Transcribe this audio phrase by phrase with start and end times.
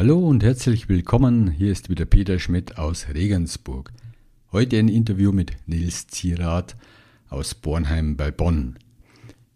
[0.00, 1.50] Hallo und herzlich willkommen.
[1.50, 3.92] Hier ist wieder Peter Schmidt aus Regensburg.
[4.50, 6.74] Heute ein Interview mit Nils Zierath
[7.28, 8.78] aus Bornheim bei Bonn.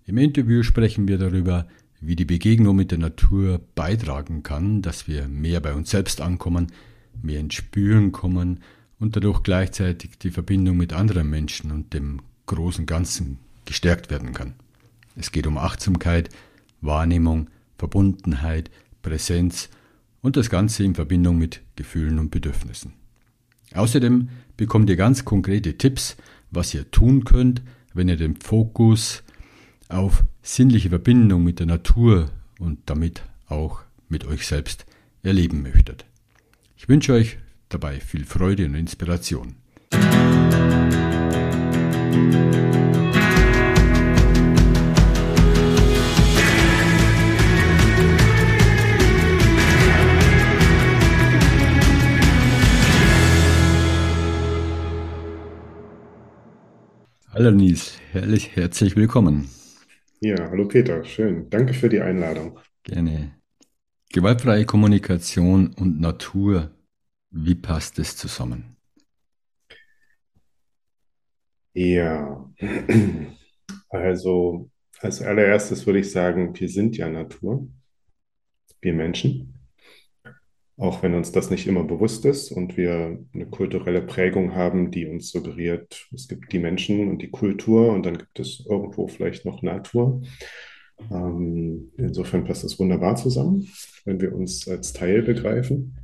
[0.04, 1.66] Im Interview sprechen wir darüber,
[2.02, 6.66] wie die Begegnung mit der Natur beitragen kann, dass wir mehr bei uns selbst ankommen,
[7.22, 8.61] mehr ins Spüren kommen
[8.98, 14.52] und dadurch gleichzeitig die Verbindung mit anderen Menschen und dem großen Ganzen gestärkt werden kann.
[15.16, 16.29] Es geht um Achtsamkeit,
[16.82, 17.48] Wahrnehmung,
[17.79, 18.70] Verbundenheit,
[19.00, 19.70] Präsenz
[20.25, 22.95] und das Ganze in Verbindung mit Gefühlen und Bedürfnissen.
[23.74, 26.16] Außerdem bekommt ihr ganz konkrete Tipps,
[26.50, 27.60] was ihr tun könnt,
[27.92, 29.23] wenn ihr den Fokus
[29.91, 34.87] auf sinnliche Verbindung mit der Natur und damit auch mit euch selbst
[35.23, 36.06] erleben möchtet.
[36.78, 37.36] Ich wünsche euch
[37.69, 39.56] dabei viel Freude und Inspiration.
[57.36, 59.50] Hallo Nies, herrlich, herzlich willkommen.
[60.20, 61.50] Ja, hallo Peter, schön.
[61.50, 62.60] Danke für die Einladung.
[62.84, 63.32] Gerne.
[64.12, 66.70] Gewaltfreie Kommunikation und Natur,
[67.30, 68.77] wie passt es zusammen?
[71.72, 72.48] Ja,
[73.88, 77.66] also als allererstes würde ich sagen, wir sind ja Natur,
[78.80, 79.53] wir Menschen
[80.77, 85.06] auch wenn uns das nicht immer bewusst ist und wir eine kulturelle Prägung haben, die
[85.06, 89.45] uns suggeriert, es gibt die Menschen und die Kultur und dann gibt es irgendwo vielleicht
[89.45, 90.22] noch Natur.
[91.11, 93.69] Ähm, insofern passt das wunderbar zusammen,
[94.05, 95.97] wenn wir uns als Teil begreifen.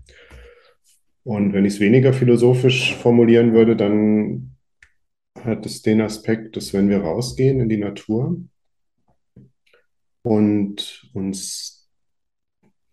[1.25, 4.57] Und wenn ich es weniger philosophisch formulieren würde, dann
[5.45, 8.37] hat es den Aspekt, dass wenn wir rausgehen in die Natur
[10.23, 11.80] und uns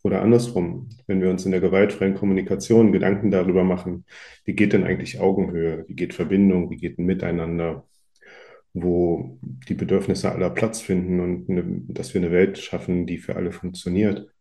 [0.08, 4.06] oder andersrum, wenn wir uns in der gewaltfreien Kommunikation Gedanken darüber machen,
[4.46, 7.86] wie geht denn eigentlich Augenhöhe, wie geht Verbindung, wie geht ein Miteinander,
[8.74, 13.36] wo die Bedürfnisse aller Platz finden und eine, dass wir eine Welt schaffen, die für
[13.36, 14.34] alle funktioniert,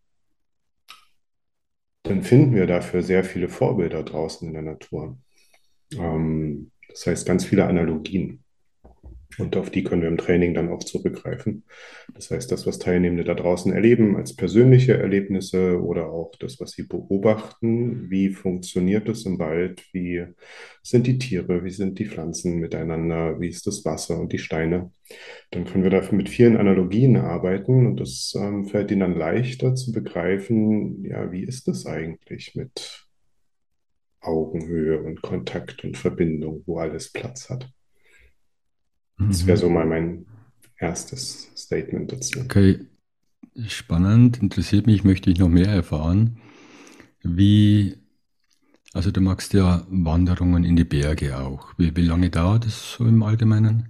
[2.05, 5.19] dann finden wir dafür sehr viele Vorbilder draußen in der Natur.
[5.99, 8.45] Ähm, das heißt, ganz viele Analogien.
[9.39, 11.65] Und auf die können wir im Training dann auch zurückgreifen.
[12.15, 16.71] Das heißt, das, was Teilnehmende da draußen erleben als persönliche Erlebnisse oder auch das, was
[16.71, 20.25] sie beobachten, wie funktioniert es im Wald, wie
[20.83, 24.91] sind die Tiere, wie sind die Pflanzen miteinander, wie ist das Wasser und die Steine,
[25.51, 29.75] dann können wir dafür mit vielen Analogien arbeiten und das ähm, fällt ihnen dann leichter
[29.75, 33.07] zu begreifen, ja, wie ist das eigentlich mit
[34.21, 37.71] Augenhöhe und Kontakt und Verbindung, wo alles Platz hat.
[39.19, 40.27] Das wäre so mal mein
[40.79, 42.41] erstes Statement dazu.
[42.41, 42.81] Okay,
[43.67, 46.39] spannend, interessiert mich, möchte ich noch mehr erfahren.
[47.23, 47.97] Wie,
[48.93, 51.73] also du magst ja Wanderungen in die Berge auch.
[51.79, 53.89] Wie, wie lange dauert das so im Allgemeinen?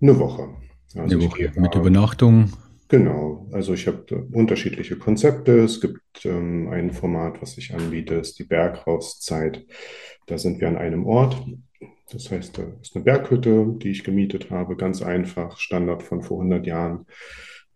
[0.00, 0.48] Eine Woche.
[0.94, 2.52] Also Eine Woche mit Übernachtung.
[2.88, 5.58] Genau, also ich habe unterschiedliche Konzepte.
[5.60, 9.66] Es gibt ähm, ein Format, was ich anbiete, ist die Bergrauszeit.
[10.26, 11.44] Da sind wir an einem Ort
[12.10, 16.38] das heißt, da ist eine Berghütte, die ich gemietet habe, ganz einfach, Standard von vor
[16.38, 17.06] 100 Jahren,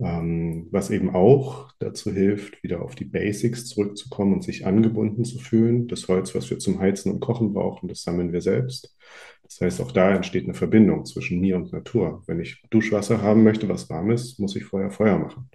[0.01, 5.39] ähm, was eben auch dazu hilft, wieder auf die Basics zurückzukommen und sich angebunden zu
[5.39, 5.87] fühlen.
[5.89, 8.97] Das Holz, was wir zum Heizen und Kochen brauchen, das sammeln wir selbst.
[9.43, 12.23] Das heißt, auch da entsteht eine Verbindung zwischen mir und Natur.
[12.27, 15.51] Wenn ich Duschwasser haben möchte, was warm ist, muss ich vorher Feuer machen.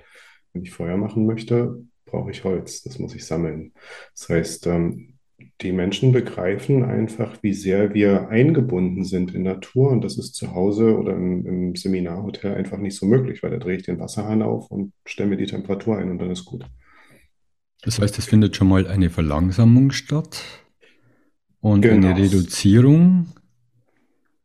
[0.54, 2.84] Wenn ich Feuer machen möchte, brauche ich Holz.
[2.84, 3.74] Das muss ich sammeln.
[4.14, 5.17] Das heißt, ähm,
[5.62, 9.92] die Menschen begreifen einfach, wie sehr wir eingebunden sind in Natur.
[9.92, 13.58] Und das ist zu Hause oder im, im Seminarhotel einfach nicht so möglich, weil da
[13.58, 16.66] drehe ich den Wasserhahn auf und stelle mir die Temperatur ein und dann ist gut.
[17.84, 20.44] Das heißt, es findet schon mal eine Verlangsamung statt
[21.60, 22.08] und genau.
[22.08, 23.28] eine Reduzierung.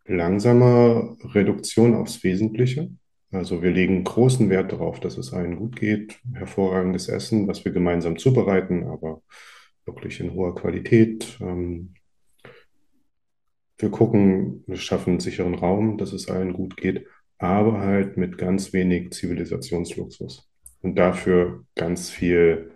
[0.07, 2.91] Langsame Reduktion aufs Wesentliche.
[3.31, 6.21] Also wir legen großen Wert darauf, dass es allen gut geht.
[6.35, 9.23] Hervorragendes Essen, was wir gemeinsam zubereiten, aber
[9.95, 11.39] wirklich in hoher Qualität.
[11.41, 11.95] Ähm,
[13.79, 17.07] wir gucken, wir schaffen einen sicheren Raum, dass es allen gut geht,
[17.39, 20.49] aber halt mit ganz wenig Zivilisationsluxus.
[20.83, 22.73] Und dafür ganz viel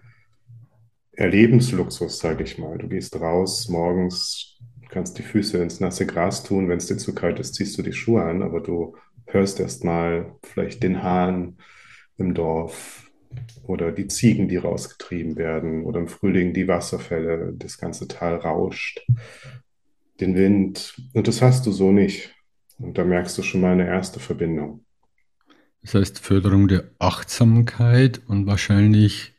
[1.12, 2.78] Erlebensluxus, sage ich mal.
[2.78, 4.58] Du gehst raus morgens,
[4.88, 6.68] kannst die Füße ins nasse Gras tun.
[6.68, 8.96] Wenn es dir zu kalt ist, ziehst du die Schuhe an, aber du
[9.26, 11.58] hörst erst mal vielleicht den Hahn
[12.16, 13.05] im Dorf,
[13.64, 19.06] oder die Ziegen, die rausgetrieben werden oder im Frühling die Wasserfälle, das ganze Tal rauscht,
[20.20, 20.94] den Wind.
[21.12, 22.34] Und das hast du so nicht.
[22.78, 24.84] Und da merkst du schon mal eine erste Verbindung.
[25.82, 29.34] Das heißt Förderung der Achtsamkeit und wahrscheinlich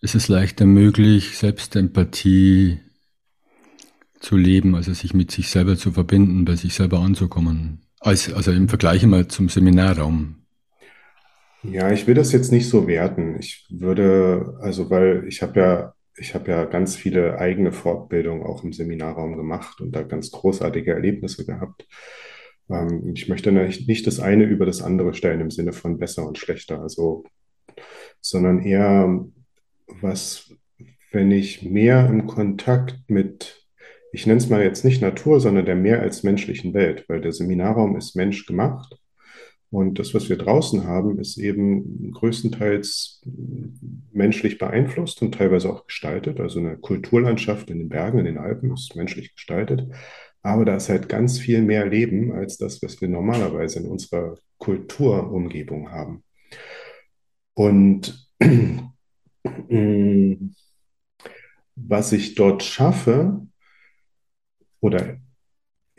[0.00, 2.80] ist es leichter möglich, Selbstempathie
[4.20, 7.82] zu leben, also sich mit sich selber zu verbinden, bei sich selber anzukommen.
[8.00, 10.39] Als, also im Vergleich mal zum Seminarraum.
[11.62, 13.36] Ja, ich will das jetzt nicht so werten.
[13.38, 18.64] Ich würde, also weil ich habe ja, ich habe ja ganz viele eigene Fortbildungen auch
[18.64, 21.86] im Seminarraum gemacht und da ganz großartige Erlebnisse gehabt.
[22.70, 26.26] Ähm, ich möchte nicht, nicht das eine über das andere stellen im Sinne von besser
[26.26, 27.24] und schlechter, also,
[28.20, 29.26] sondern eher
[30.00, 30.54] was,
[31.12, 33.66] wenn ich mehr im Kontakt mit,
[34.12, 37.32] ich nenne es mal jetzt nicht Natur, sondern der mehr als menschlichen Welt, weil der
[37.32, 38.96] Seminarraum ist menschgemacht.
[39.70, 43.22] Und das, was wir draußen haben, ist eben größtenteils
[44.12, 46.40] menschlich beeinflusst und teilweise auch gestaltet.
[46.40, 49.88] Also eine Kulturlandschaft in den Bergen, in den Alpen ist menschlich gestaltet.
[50.42, 54.36] Aber da ist halt ganz viel mehr Leben als das, was wir normalerweise in unserer
[54.58, 56.24] Kulturumgebung haben.
[57.54, 58.28] Und
[61.76, 63.46] was ich dort schaffe
[64.80, 65.18] oder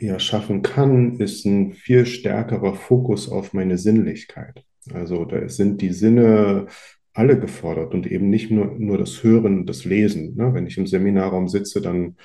[0.06, 4.64] ja schaffen kann, ist ein viel stärkerer Fokus auf meine Sinnlichkeit.
[4.92, 6.66] Also da sind die Sinne
[7.14, 10.34] alle gefordert und eben nicht nur, nur das Hören, das Lesen.
[10.36, 10.54] Ne?
[10.54, 12.16] Wenn ich im Seminarraum sitze, dann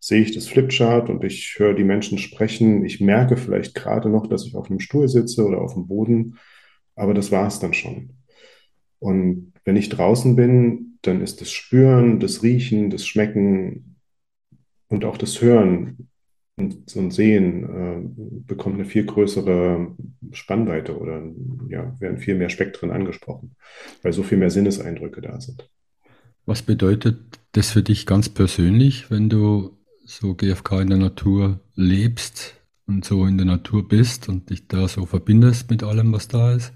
[0.00, 2.84] sehe ich das Flipchart und ich höre die Menschen sprechen.
[2.84, 6.38] Ich merke vielleicht gerade noch, dass ich auf einem Stuhl sitze oder auf dem Boden,
[6.96, 8.14] aber das war es dann schon.
[8.98, 13.96] Und wenn ich draußen bin, dann ist das Spüren, das Riechen, das Schmecken
[14.88, 16.09] und auch das Hören
[16.60, 19.96] und, und Sehen äh, bekommt eine viel größere
[20.32, 21.22] Spannweite oder
[21.68, 23.56] ja, werden viel mehr Spektren angesprochen,
[24.02, 25.68] weil so viel mehr Sinneseindrücke da sind.
[26.46, 27.18] Was bedeutet
[27.52, 33.24] das für dich ganz persönlich, wenn du so GFK in der Natur lebst und so
[33.26, 36.72] in der Natur bist und dich da so verbindest mit allem, was da ist?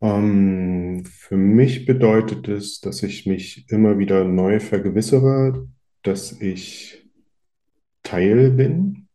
[0.00, 5.68] Ähm, für mich bedeutet es, dass ich mich immer wieder neu vergewissere,
[6.02, 7.04] dass ich
[8.02, 9.08] Teil bin.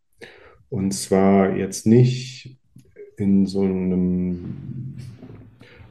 [0.69, 2.57] Und zwar jetzt nicht
[3.17, 4.97] in so einem,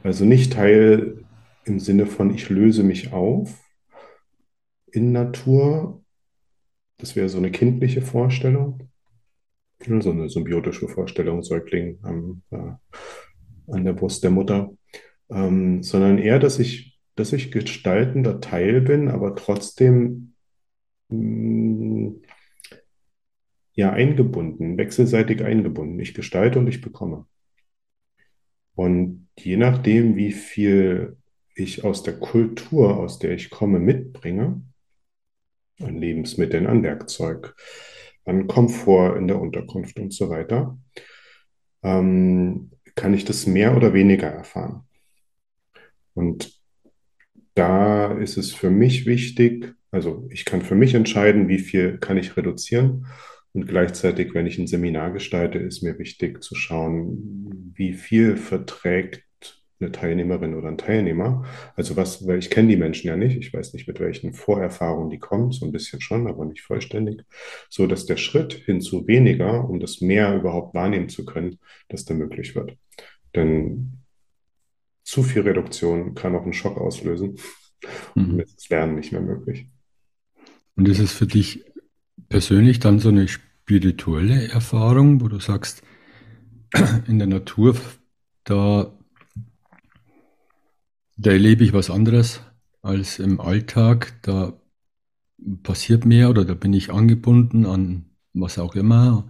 [0.02, 1.24] also nicht Teil
[1.64, 3.58] im Sinne von, ich löse mich auf
[4.90, 6.02] in Natur.
[6.98, 8.88] Das wäre so eine kindliche Vorstellung,
[10.00, 12.72] so eine symbiotische Vorstellung, Säugling am, äh,
[13.68, 14.70] an der Brust der Mutter
[15.30, 20.34] ähm, sondern eher, dass ich, dass ich gestaltender Teil bin, aber trotzdem
[21.08, 22.22] mh, mm,
[23.74, 25.98] ja eingebunden, wechselseitig eingebunden.
[25.98, 27.26] Ich gestalte und ich bekomme.
[28.74, 31.16] Und je nachdem, wie viel
[31.54, 34.62] ich aus der Kultur, aus der ich komme, mitbringe,
[35.80, 37.54] an Lebensmitteln, an Werkzeug,
[38.24, 40.78] an Komfort in der Unterkunft und so weiter,
[41.82, 44.86] ähm, kann ich das mehr oder weniger erfahren.
[46.14, 46.60] Und
[47.54, 52.16] da ist es für mich wichtig, also ich kann für mich entscheiden, wie viel kann
[52.16, 53.06] ich reduzieren.
[53.52, 59.24] Und gleichzeitig, wenn ich ein Seminar gestalte, ist mir wichtig zu schauen, wie viel verträgt
[59.82, 61.44] eine Teilnehmerin oder ein Teilnehmer.
[61.76, 65.10] Also was, weil ich kenne die Menschen ja nicht, ich weiß nicht, mit welchen Vorerfahrungen
[65.10, 67.22] die kommen, so ein bisschen schon, aber nicht vollständig,
[67.68, 71.58] so dass der Schritt hin zu weniger, um das mehr überhaupt wahrnehmen zu können,
[71.88, 72.76] dass der möglich wird.
[73.34, 74.01] Denn
[75.12, 77.36] zu viel Reduktion kann auch einen Schock auslösen.
[78.14, 78.30] Mhm.
[78.30, 79.66] Und ist das Lernen nicht mehr möglich.
[80.74, 81.66] Und ist es für dich
[82.30, 85.82] persönlich dann so eine spirituelle Erfahrung, wo du sagst,
[87.06, 87.76] in der Natur,
[88.44, 88.90] da,
[91.18, 92.40] da erlebe ich was anderes
[92.80, 94.58] als im Alltag, da
[95.62, 99.28] passiert mehr oder da bin ich angebunden an was auch immer?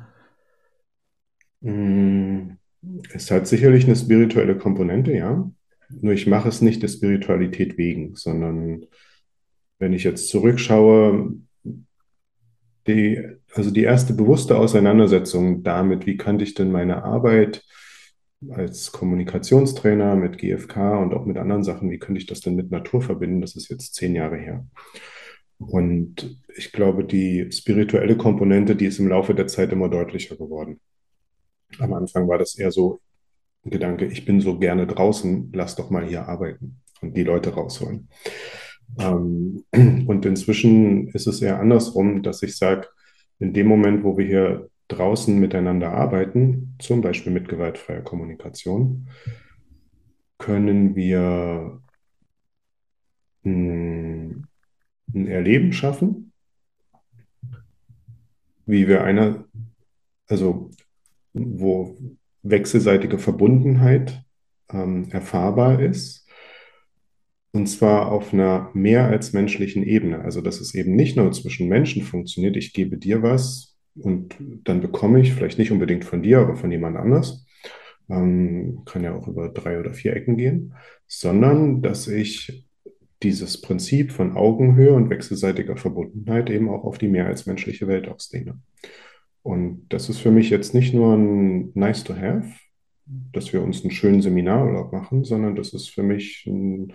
[1.60, 2.52] Mm,
[3.12, 5.50] es hat sicherlich eine spirituelle Komponente, ja.
[6.00, 8.86] Nur ich mache es nicht der Spiritualität wegen, sondern
[9.78, 11.34] wenn ich jetzt zurückschaue,
[12.86, 13.20] die,
[13.52, 17.64] also die erste bewusste Auseinandersetzung damit, wie kannte ich denn meine Arbeit
[18.50, 22.70] als Kommunikationstrainer mit GFK und auch mit anderen Sachen, wie könnte ich das denn mit
[22.70, 24.66] Natur verbinden, das ist jetzt zehn Jahre her.
[25.58, 30.80] Und ich glaube, die spirituelle Komponente, die ist im Laufe der Zeit immer deutlicher geworden.
[31.78, 33.00] Am Anfang war das eher so,
[33.64, 38.08] Gedanke, ich bin so gerne draußen, lass doch mal hier arbeiten und die Leute rausholen.
[38.98, 42.88] Ähm, und inzwischen ist es eher andersrum, dass ich sage,
[43.38, 49.08] in dem Moment, wo wir hier draußen miteinander arbeiten, zum Beispiel mit gewaltfreier Kommunikation,
[50.38, 51.80] können wir
[53.44, 54.44] hm,
[55.14, 56.32] ein Erleben schaffen,
[58.66, 59.44] wie wir einer,
[60.28, 60.70] also
[61.32, 61.96] wo
[62.42, 64.24] wechselseitige Verbundenheit
[64.72, 66.28] ähm, erfahrbar ist.
[67.52, 70.20] Und zwar auf einer mehr als menschlichen Ebene.
[70.22, 74.80] Also, dass es eben nicht nur zwischen Menschen funktioniert, ich gebe dir was und dann
[74.80, 77.46] bekomme ich, vielleicht nicht unbedingt von dir, aber von jemand anders,
[78.08, 80.74] ähm, kann ja auch über drei oder vier Ecken gehen,
[81.06, 82.66] sondern dass ich
[83.22, 88.08] dieses Prinzip von Augenhöhe und wechselseitiger Verbundenheit eben auch auf die mehr als menschliche Welt
[88.08, 88.58] ausdehne.
[89.42, 92.48] Und das ist für mich jetzt nicht nur ein Nice to have,
[93.32, 96.92] dass wir uns einen schönen Seminarurlaub machen, sondern das ist für mich ein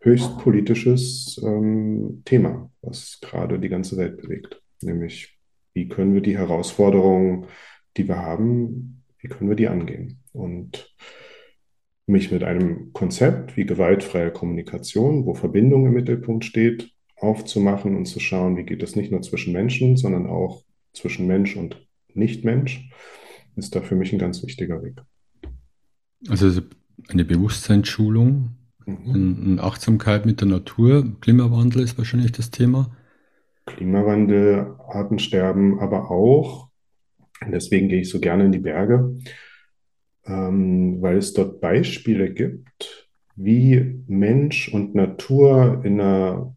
[0.00, 4.60] höchst politisches ähm, Thema, was gerade die ganze Welt bewegt.
[4.80, 5.38] Nämlich,
[5.74, 7.46] wie können wir die Herausforderungen,
[7.96, 10.20] die wir haben, wie können wir die angehen?
[10.32, 10.94] Und
[12.06, 18.18] mich mit einem Konzept wie gewaltfreie Kommunikation, wo Verbindung im Mittelpunkt steht, aufzumachen und zu
[18.18, 22.90] schauen, wie geht das nicht nur zwischen Menschen, sondern auch zwischen Mensch und Nichtmensch,
[23.56, 25.00] ist da für mich ein ganz wichtiger Weg.
[26.28, 26.60] Also
[27.08, 28.50] eine Bewusstseinsschulung,
[28.86, 29.42] mhm.
[29.44, 32.96] eine Achtsamkeit mit der Natur, Klimawandel ist wahrscheinlich das Thema.
[33.66, 36.68] Klimawandel, Artensterben, aber auch,
[37.50, 39.16] deswegen gehe ich so gerne in die Berge,
[40.24, 46.56] ähm, weil es dort Beispiele gibt, wie Mensch und Natur in einer,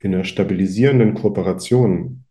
[0.00, 2.21] in einer stabilisierenden Kooperation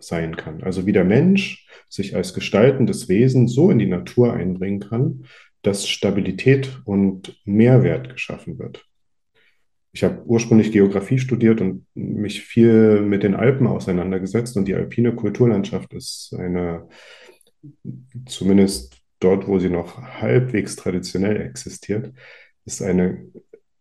[0.00, 0.62] sein kann.
[0.62, 5.24] Also wie der Mensch sich als gestaltendes Wesen so in die Natur einbringen kann,
[5.62, 8.84] dass Stabilität und Mehrwert geschaffen wird.
[9.92, 15.14] Ich habe ursprünglich Geografie studiert und mich viel mit den Alpen auseinandergesetzt und die alpine
[15.14, 16.88] Kulturlandschaft ist eine,
[18.26, 22.12] zumindest dort, wo sie noch halbwegs traditionell existiert,
[22.64, 23.26] ist eine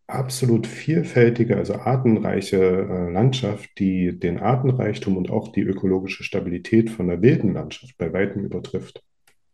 [0.10, 7.08] absolut vielfältige, also artenreiche äh, Landschaft, die den Artenreichtum und auch die ökologische Stabilität von
[7.08, 9.04] der wilden Landschaft bei weitem übertrifft.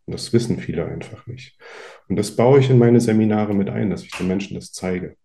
[0.06, 1.58] Und das wissen viele einfach nicht.
[2.08, 5.16] Und das baue ich in meine Seminare mit ein, dass ich den Menschen das zeige.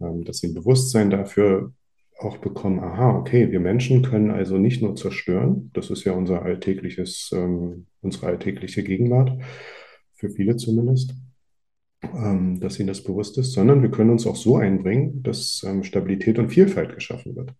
[0.00, 1.72] Ähm, dass sie ein Bewusstsein dafür
[2.18, 6.42] auch bekommen, aha, okay, wir Menschen können also nicht nur zerstören, das ist ja unser
[6.42, 9.32] alltägliches, ähm, unsere alltägliche Gegenwart,
[10.14, 11.14] für viele zumindest,
[12.14, 15.82] ähm, dass ihnen das bewusst ist, sondern wir können uns auch so einbringen, dass ähm,
[15.82, 17.54] Stabilität und Vielfalt geschaffen wird.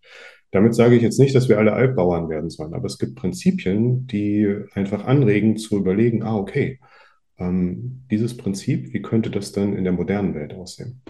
[0.51, 4.07] Damit sage ich jetzt nicht, dass wir alle Altbauern werden sollen, aber es gibt Prinzipien,
[4.07, 6.79] die einfach anregen zu überlegen, ah, okay,
[7.37, 11.01] ähm, dieses Prinzip, wie könnte das dann in der modernen Welt aussehen?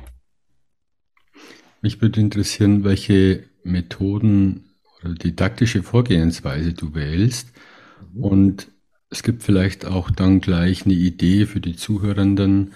[1.81, 4.71] Mich würde interessieren, welche Methoden
[5.03, 7.53] oder didaktische Vorgehensweise du wählst.
[8.13, 8.23] Mhm.
[8.23, 8.71] Und
[9.09, 12.73] es gibt vielleicht auch dann gleich eine Idee für die Zuhörenden,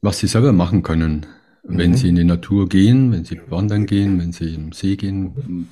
[0.00, 1.26] was sie selber machen können,
[1.62, 1.96] wenn mhm.
[1.96, 5.68] sie in die Natur gehen, wenn sie wandern gehen, wenn sie im See gehen.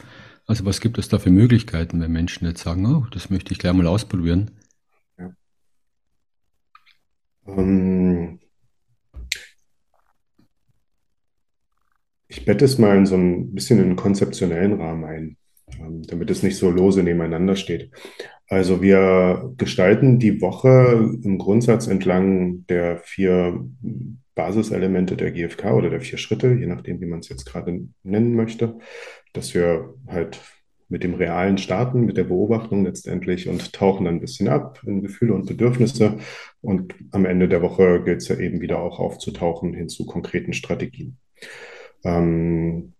[0.47, 3.58] Also was gibt es da für Möglichkeiten, wenn Menschen jetzt sagen, oh, das möchte ich
[3.58, 4.50] gleich mal ausprobieren?
[5.18, 5.30] Ja.
[7.47, 8.38] Ähm,
[12.28, 15.37] Ich bette es mal in so ein bisschen in einen konzeptionellen Rahmen ein,
[15.80, 17.90] ähm, damit es nicht so lose nebeneinander steht.
[18.49, 23.64] Also wir gestalten die Woche im Grundsatz entlang der vier
[24.35, 28.35] Basiselemente der GfK oder der vier Schritte, je nachdem, wie man es jetzt gerade nennen
[28.35, 28.78] möchte,
[29.33, 30.40] dass wir halt
[30.88, 35.02] mit dem Realen starten, mit der Beobachtung letztendlich und tauchen dann ein bisschen ab in
[35.02, 36.19] Gefühle und Bedürfnisse.
[36.62, 40.55] Und am Ende der Woche gilt es ja eben wieder auch aufzutauchen hin zu konkreten
[40.55, 41.19] Strategien.
[42.05, 42.95] Ähm,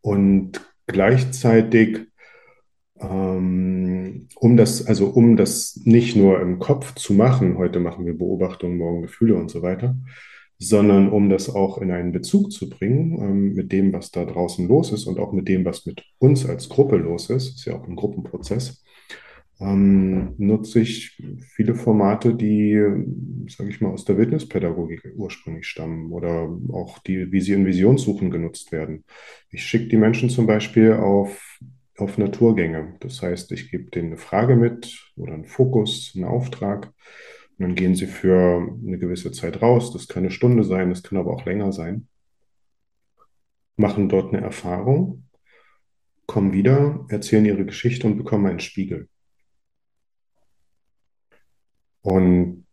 [0.00, 2.06] und gleichzeitig,
[3.00, 8.16] ähm, um das, also um das nicht nur im Kopf zu machen, heute machen wir
[8.16, 9.96] Beobachtungen, morgen Gefühle und so weiter,
[10.58, 14.66] sondern um das auch in einen Bezug zu bringen ähm, mit dem, was da draußen
[14.66, 17.76] los ist und auch mit dem, was mit uns als Gruppe los ist, ist ja
[17.76, 18.82] auch ein Gruppenprozess,
[19.58, 21.22] ähm, nutze ich
[21.54, 22.78] viele Formate, die,
[23.48, 28.30] sage ich mal, aus der Wildnispädagogik ursprünglich stammen oder auch die, wie sie in Visionssuchen
[28.30, 29.04] genutzt werden.
[29.50, 31.58] Ich schicke die Menschen zum Beispiel auf,
[31.98, 32.96] auf Naturgänge.
[33.00, 36.92] Das heißt, ich gebe denen eine Frage mit oder einen Fokus, einen Auftrag.
[37.58, 39.92] Und dann gehen sie für eine gewisse Zeit raus.
[39.92, 42.08] Das kann eine Stunde sein, das kann aber auch länger sein.
[43.76, 45.28] Machen dort eine Erfahrung,
[46.26, 49.08] kommen wieder, erzählen ihre Geschichte und bekommen einen Spiegel.
[52.02, 52.66] Und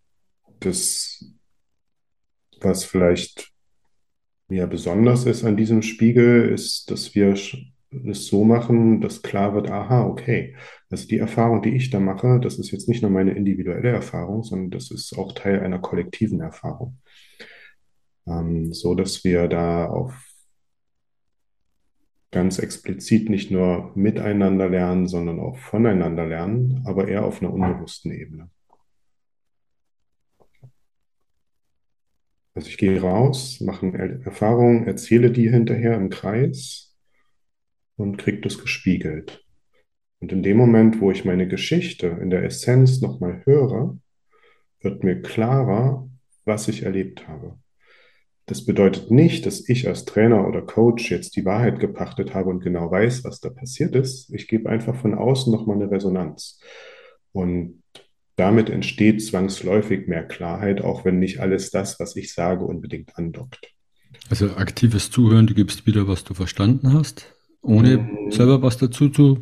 [0.60, 1.26] das,
[2.62, 3.52] was vielleicht
[4.48, 7.36] mir besonders ist an diesem Spiegel, ist, dass wir
[8.08, 10.56] es so machen, dass klar wird, aha, okay.
[10.90, 14.44] Also die Erfahrung, die ich da mache, das ist jetzt nicht nur meine individuelle Erfahrung,
[14.44, 16.98] sondern das ist auch Teil einer kollektiven Erfahrung.
[18.28, 20.14] Ähm, so dass wir da auf
[22.32, 28.12] ganz explizit nicht nur miteinander lernen, sondern auch voneinander lernen, aber eher auf einer unbewussten
[28.12, 28.50] Ebene.
[32.56, 33.88] Also ich gehe raus, mache
[34.26, 36.83] Erfahrungen, erzähle die hinterher im Kreis
[37.98, 39.44] und kriege das gespiegelt.
[40.20, 43.98] Und in dem Moment, wo ich meine Geschichte in der Essenz nochmal höre,
[44.82, 46.10] wird mir klarer,
[46.46, 47.58] was ich erlebt habe.
[48.46, 52.60] Das bedeutet nicht, dass ich als Trainer oder Coach jetzt die Wahrheit gepachtet habe und
[52.60, 54.34] genau weiß, was da passiert ist.
[54.34, 56.60] Ich gebe einfach von außen nochmal eine Resonanz.
[57.32, 57.84] Und
[58.36, 63.74] damit entsteht zwangsläufig mehr Klarheit, auch wenn nicht alles das, was ich sage, unbedingt andockt.
[64.30, 67.33] Also aktives Zuhören, du gibst wieder, was du verstanden hast,
[67.64, 68.32] ohne mhm.
[68.32, 69.40] selber was dazu zu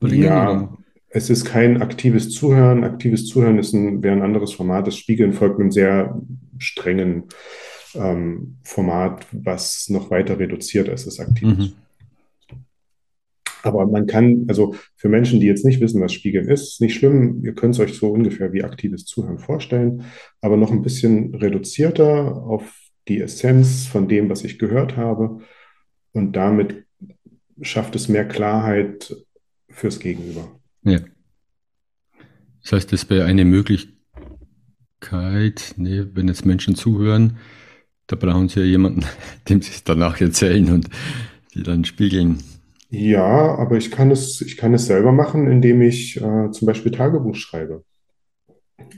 [0.00, 0.24] bringen?
[0.24, 0.76] Ja,
[1.08, 2.84] es ist kein aktives Zuhören.
[2.84, 4.86] Aktives Zuhören ist ein, wäre ein anderes Format.
[4.86, 6.20] Das Spiegeln folgt einem sehr
[6.58, 7.24] strengen
[7.94, 11.72] ähm, Format, was noch weiter reduziert ist, das aktives mhm.
[13.62, 16.94] Aber man kann, also für Menschen, die jetzt nicht wissen, was Spiegeln ist, ist nicht
[16.94, 17.42] schlimm.
[17.44, 20.04] Ihr könnt es euch so ungefähr wie aktives Zuhören vorstellen,
[20.40, 22.74] aber noch ein bisschen reduzierter auf
[23.08, 25.40] die Essenz von dem, was ich gehört habe.
[26.12, 26.84] Und damit
[27.62, 29.14] schafft es mehr Klarheit
[29.68, 30.60] fürs Gegenüber.
[30.82, 30.98] Ja.
[32.62, 33.94] Das heißt, das wäre eine Möglichkeit,
[35.76, 37.38] nee, wenn jetzt Menschen zuhören,
[38.06, 39.04] da brauchen sie ja jemanden,
[39.48, 40.88] dem sie es danach erzählen und
[41.54, 42.38] die dann spiegeln.
[42.90, 46.90] Ja, aber ich kann es, ich kann es selber machen, indem ich äh, zum Beispiel
[46.90, 47.84] Tagebuch schreibe.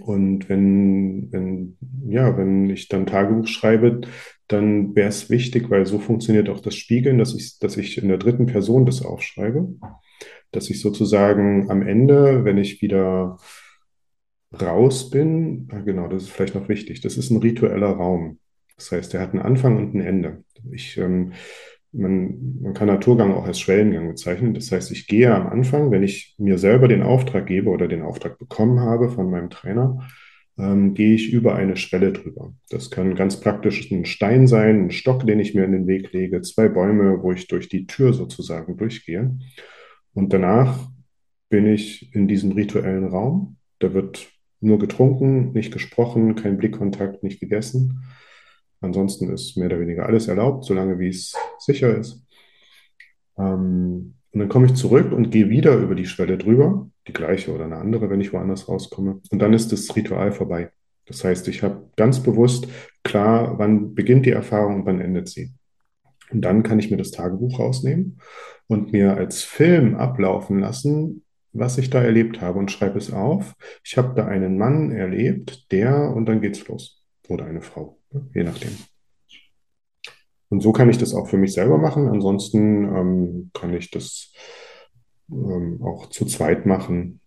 [0.00, 4.02] Und wenn, wenn, ja, wenn ich dann Tagebuch schreibe,
[4.48, 8.08] dann wäre es wichtig, weil so funktioniert auch das Spiegeln, dass ich, dass ich in
[8.08, 9.74] der dritten Person das aufschreibe.
[10.50, 13.38] Dass ich sozusagen am Ende, wenn ich wieder
[14.60, 18.38] raus bin, ah, genau, das ist vielleicht noch wichtig, das ist ein ritueller Raum.
[18.76, 20.44] Das heißt, er hat einen Anfang und ein Ende.
[20.72, 21.32] Ich ähm,
[21.92, 24.54] man, man kann Naturgang auch als Schwellengang bezeichnen.
[24.54, 28.02] Das heißt, ich gehe am Anfang, wenn ich mir selber den Auftrag gebe oder den
[28.02, 30.08] Auftrag bekommen habe von meinem Trainer,
[30.58, 32.54] ähm, gehe ich über eine Schwelle drüber.
[32.70, 36.12] Das kann ganz praktisch ein Stein sein, ein Stock, den ich mir in den Weg
[36.12, 39.38] lege, zwei Bäume, wo ich durch die Tür sozusagen durchgehe.
[40.14, 40.90] Und danach
[41.48, 43.56] bin ich in diesem rituellen Raum.
[43.78, 48.04] Da wird nur getrunken, nicht gesprochen, kein Blickkontakt, nicht gegessen.
[48.82, 52.24] Ansonsten ist mehr oder weniger alles erlaubt, solange wie es sicher ist.
[53.38, 57.54] Ähm, und dann komme ich zurück und gehe wieder über die Schwelle drüber, die gleiche
[57.54, 59.20] oder eine andere, wenn ich woanders rauskomme.
[59.30, 60.70] Und dann ist das Ritual vorbei.
[61.06, 62.68] Das heißt, ich habe ganz bewusst
[63.02, 65.52] klar, wann beginnt die Erfahrung und wann endet sie.
[66.30, 68.18] Und dann kann ich mir das Tagebuch rausnehmen
[68.66, 73.54] und mir als Film ablaufen lassen, was ich da erlebt habe und schreibe es auf.
[73.84, 77.02] Ich habe da einen Mann erlebt, der und dann geht's los.
[77.28, 78.01] Oder eine Frau
[78.34, 78.72] je nachdem.
[80.48, 82.08] Und so kann ich das auch für mich selber machen.
[82.08, 84.34] Ansonsten ähm, kann ich das
[85.30, 87.20] ähm, auch zu zweit machen.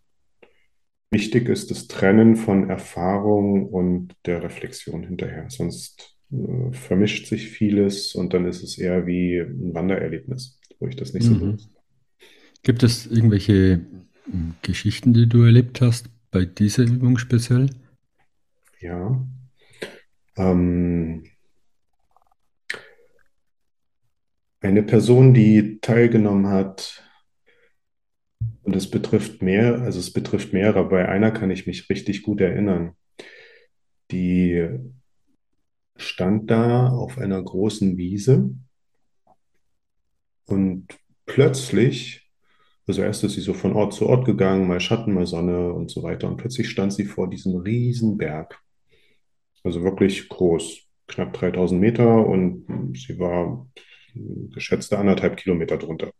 [1.09, 5.45] Wichtig ist das Trennen von Erfahrung und der Reflexion hinterher.
[5.49, 10.95] Sonst äh, vermischt sich vieles und dann ist es eher wie ein Wandererlebnis, wo ich
[10.95, 11.33] das nicht mhm.
[11.33, 11.69] so benutze.
[12.61, 13.85] Gibt es irgendwelche
[14.25, 17.69] hm, Geschichten, die du erlebt hast bei dieser Übung speziell?
[18.79, 19.25] Ja,
[20.35, 21.23] ähm,
[24.61, 27.01] eine Person, die teilgenommen hat,
[28.65, 32.41] und es betrifft mehr, also es betrifft mehrere, bei einer kann ich mich richtig gut
[32.41, 32.95] erinnern.
[34.11, 34.67] Die
[35.95, 38.55] stand da auf einer großen Wiese
[40.45, 40.87] und
[41.27, 42.31] plötzlich,
[42.87, 45.91] also erst ist sie so von Ort zu Ort gegangen, mal Schatten, mal Sonne und
[45.91, 48.59] so weiter, und plötzlich stand sie vor diesem riesen Berg.
[49.65, 53.67] Also wirklich groß, knapp 3000 Meter und sie war
[54.13, 56.11] geschätzte anderthalb Kilometer drunter.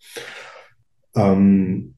[1.15, 1.95] Ähm,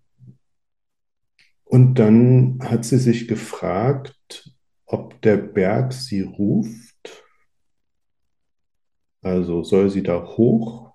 [1.64, 4.52] und dann hat sie sich gefragt,
[4.86, 7.24] ob der Berg sie ruft.
[9.22, 10.94] Also soll sie da hoch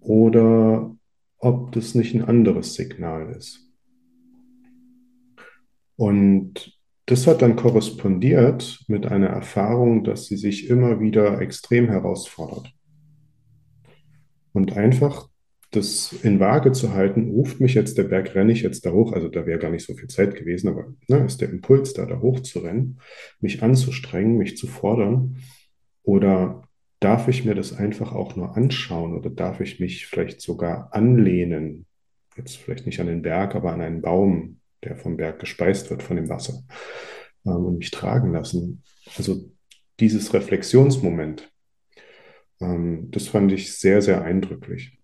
[0.00, 0.94] oder
[1.38, 3.66] ob das nicht ein anderes Signal ist.
[5.96, 6.79] Und
[7.10, 12.72] das hat dann korrespondiert mit einer Erfahrung, dass sie sich immer wieder extrem herausfordert.
[14.52, 15.28] Und einfach
[15.72, 19.12] das in Waage zu halten, ruft mich jetzt der Berg, renne ich jetzt da hoch,
[19.12, 22.06] also da wäre gar nicht so viel Zeit gewesen, aber ne, ist der Impuls da,
[22.06, 23.00] da hoch zu rennen,
[23.40, 25.38] mich anzustrengen, mich zu fordern?
[26.04, 26.62] Oder
[27.00, 31.86] darf ich mir das einfach auch nur anschauen oder darf ich mich vielleicht sogar anlehnen?
[32.36, 36.02] Jetzt vielleicht nicht an den Berg, aber an einen Baum, der vom Berg gespeist wird
[36.02, 36.62] von dem Wasser
[37.46, 38.82] ähm, und mich tragen lassen.
[39.16, 39.50] Also
[39.98, 41.50] dieses Reflexionsmoment,
[42.60, 44.98] ähm, das fand ich sehr, sehr eindrücklich.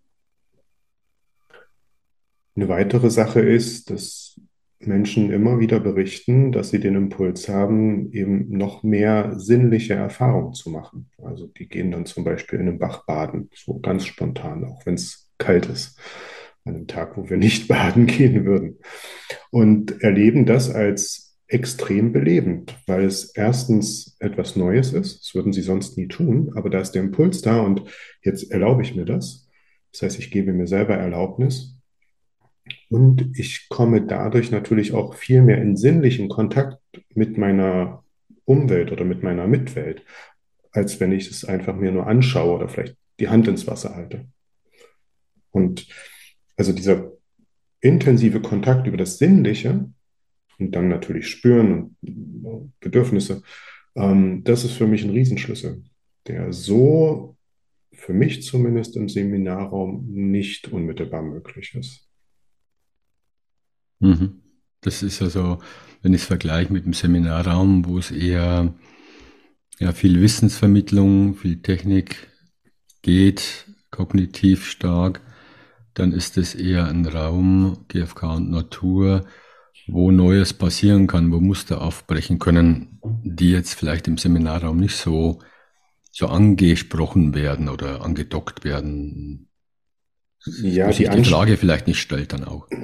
[2.54, 4.40] Eine weitere Sache ist, dass
[4.78, 10.70] Menschen immer wieder berichten, dass sie den Impuls haben, eben noch mehr sinnliche Erfahrungen zu
[10.70, 11.10] machen.
[11.22, 14.94] Also die gehen dann zum Beispiel in einem Bach baden, so ganz spontan, auch wenn
[14.94, 15.98] es kalt ist,
[16.66, 18.78] an einem Tag, wo wir nicht baden gehen würden.
[19.50, 25.62] Und erleben das als extrem belebend, weil es erstens etwas Neues ist, das würden sie
[25.62, 27.82] sonst nie tun, aber da ist der Impuls da und
[28.22, 29.48] jetzt erlaube ich mir das.
[29.92, 31.76] Das heißt, ich gebe mir selber Erlaubnis
[32.90, 36.78] und ich komme dadurch natürlich auch viel mehr in sinnlichen Kontakt
[37.14, 38.02] mit meiner
[38.44, 40.04] Umwelt oder mit meiner Mitwelt,
[40.72, 44.26] als wenn ich es einfach mir nur anschaue oder vielleicht die Hand ins Wasser halte.
[45.52, 45.86] Und
[46.56, 47.12] also dieser
[47.80, 49.90] intensive Kontakt über das Sinnliche
[50.58, 51.96] und dann natürlich spüren
[52.42, 53.42] und Bedürfnisse,
[53.94, 55.82] ähm, das ist für mich ein Riesenschlüssel,
[56.26, 57.36] der so
[57.92, 62.06] für mich zumindest im Seminarraum nicht unmittelbar möglich ist.
[64.00, 64.42] Mhm.
[64.82, 65.58] Das ist also,
[66.02, 68.74] wenn ich es vergleiche mit dem Seminarraum, wo es eher
[69.78, 72.28] ja, viel Wissensvermittlung, viel Technik
[73.02, 75.22] geht, kognitiv stark,
[75.96, 79.24] dann ist es eher ein Raum, GFK und Natur,
[79.88, 85.38] wo Neues passieren kann, wo Muster aufbrechen können, die jetzt vielleicht im Seminarraum nicht so,
[86.10, 89.48] so angesprochen werden oder angedockt werden.
[90.62, 92.68] Ja, die, die Frage vielleicht nicht stellt dann auch.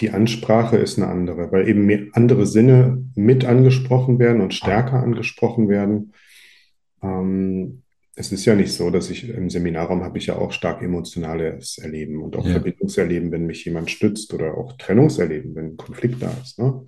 [0.00, 5.70] Die Ansprache ist eine andere, weil eben andere Sinne mit angesprochen werden und stärker angesprochen
[5.70, 6.12] werden.
[7.02, 7.82] Ähm,
[8.18, 11.76] es ist ja nicht so, dass ich im Seminarraum habe ich ja auch stark emotionales
[11.76, 12.52] Erleben und auch ja.
[12.52, 16.58] Verbindungserleben, wenn mich jemand stützt oder auch Trennungserleben, wenn ein Konflikt da ist.
[16.58, 16.82] Ne?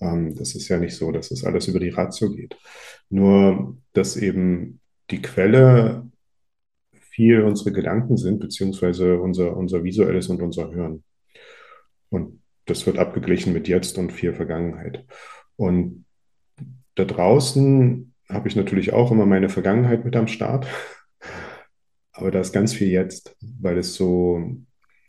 [0.00, 2.56] Ähm, das ist ja nicht so, dass das alles über die Ratio geht.
[3.10, 6.08] Nur, dass eben die Quelle
[6.92, 11.02] viel unsere Gedanken sind, beziehungsweise unser, unser visuelles und unser Hören.
[12.08, 15.04] Und das wird abgeglichen mit Jetzt und viel Vergangenheit.
[15.56, 16.04] Und
[16.94, 20.66] da draußen habe ich natürlich auch immer meine Vergangenheit mit am Start.
[22.12, 24.42] Aber da ist ganz viel Jetzt, weil es so,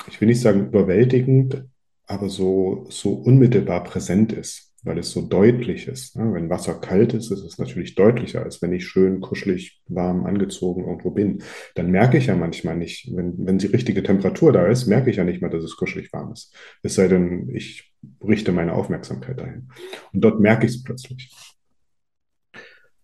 [0.08, 1.66] ich will nicht sagen überwältigend,
[2.06, 6.16] aber so, so unmittelbar präsent ist weil es so deutlich ist.
[6.16, 10.86] Wenn Wasser kalt ist, ist es natürlich deutlicher, als wenn ich schön kuschelig warm angezogen
[10.86, 11.42] irgendwo bin.
[11.76, 15.18] Dann merke ich ja manchmal nicht, wenn, wenn die richtige Temperatur da ist, merke ich
[15.18, 16.54] ja nicht mehr, dass es kuschelig warm ist.
[16.84, 19.70] Es sei denn, ich richte meine Aufmerksamkeit dahin.
[20.12, 21.34] Und dort merke ich es plötzlich.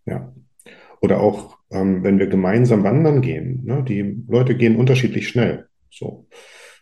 [0.10, 0.34] Ja.
[1.02, 3.64] Oder auch, ähm, wenn wir gemeinsam wandern gehen.
[3.66, 3.84] Ne?
[3.88, 5.68] Die Leute gehen unterschiedlich schnell.
[5.90, 6.28] So.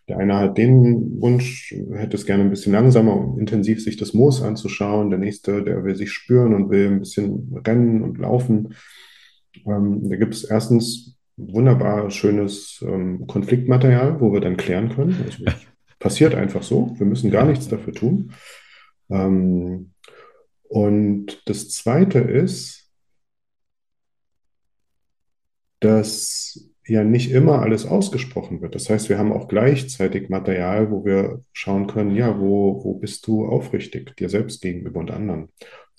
[0.08, 4.14] Der eine hat den Wunsch, hätte es gerne ein bisschen langsamer und intensiv sich das
[4.14, 5.10] Moos anzuschauen.
[5.10, 8.74] Der nächste, der will sich spüren und will ein bisschen rennen und laufen.
[9.66, 15.16] Ähm, da gibt es erstens wunderbar schönes ähm, Konfliktmaterial, wo wir dann klären können.
[15.26, 15.44] Also
[16.00, 16.96] passiert einfach so.
[16.98, 18.32] Wir müssen gar nichts dafür tun.
[19.10, 19.92] Ähm,
[20.70, 22.87] und das Zweite ist,
[25.80, 28.76] dass ja nicht immer alles ausgesprochen wird.
[28.76, 33.28] Das heißt, wir haben auch gleichzeitig Material, wo wir schauen können, ja, wo, wo bist
[33.28, 35.50] du aufrichtig dir selbst gegenüber und anderen?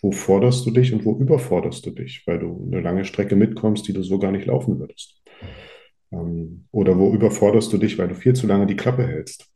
[0.01, 3.87] Wo forderst du dich und wo überforderst du dich, weil du eine lange Strecke mitkommst,
[3.87, 5.23] die du so gar nicht laufen würdest?
[6.13, 9.51] Ähm, oder wo überforderst du dich, weil du viel zu lange die Klappe hältst?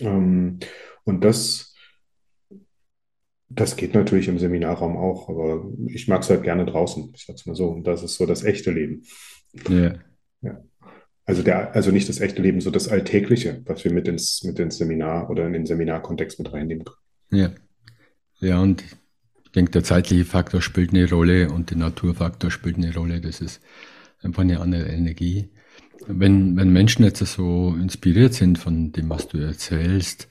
[0.00, 0.60] Ähm,
[1.04, 1.74] und das,
[3.48, 7.46] das geht natürlich im Seminarraum auch, aber ich mag es halt gerne draußen, ich sag's
[7.46, 7.68] mal so.
[7.68, 9.02] Und das ist so das echte Leben.
[9.68, 9.94] Ja.
[10.42, 10.62] ja.
[11.24, 14.58] Also, der, also nicht das echte Leben, so das Alltägliche, was wir mit ins, mit
[14.58, 17.42] ins Seminar oder in den Seminarkontext mit reinnehmen können.
[17.42, 17.52] Ja.
[18.38, 22.94] Ja, und ich denke, der zeitliche Faktor spielt eine Rolle und der Naturfaktor spielt eine
[22.94, 23.20] Rolle.
[23.20, 23.60] Das ist
[24.22, 25.48] einfach eine andere Energie.
[26.06, 30.28] Wenn, wenn Menschen jetzt so inspiriert sind von dem, was du erzählst,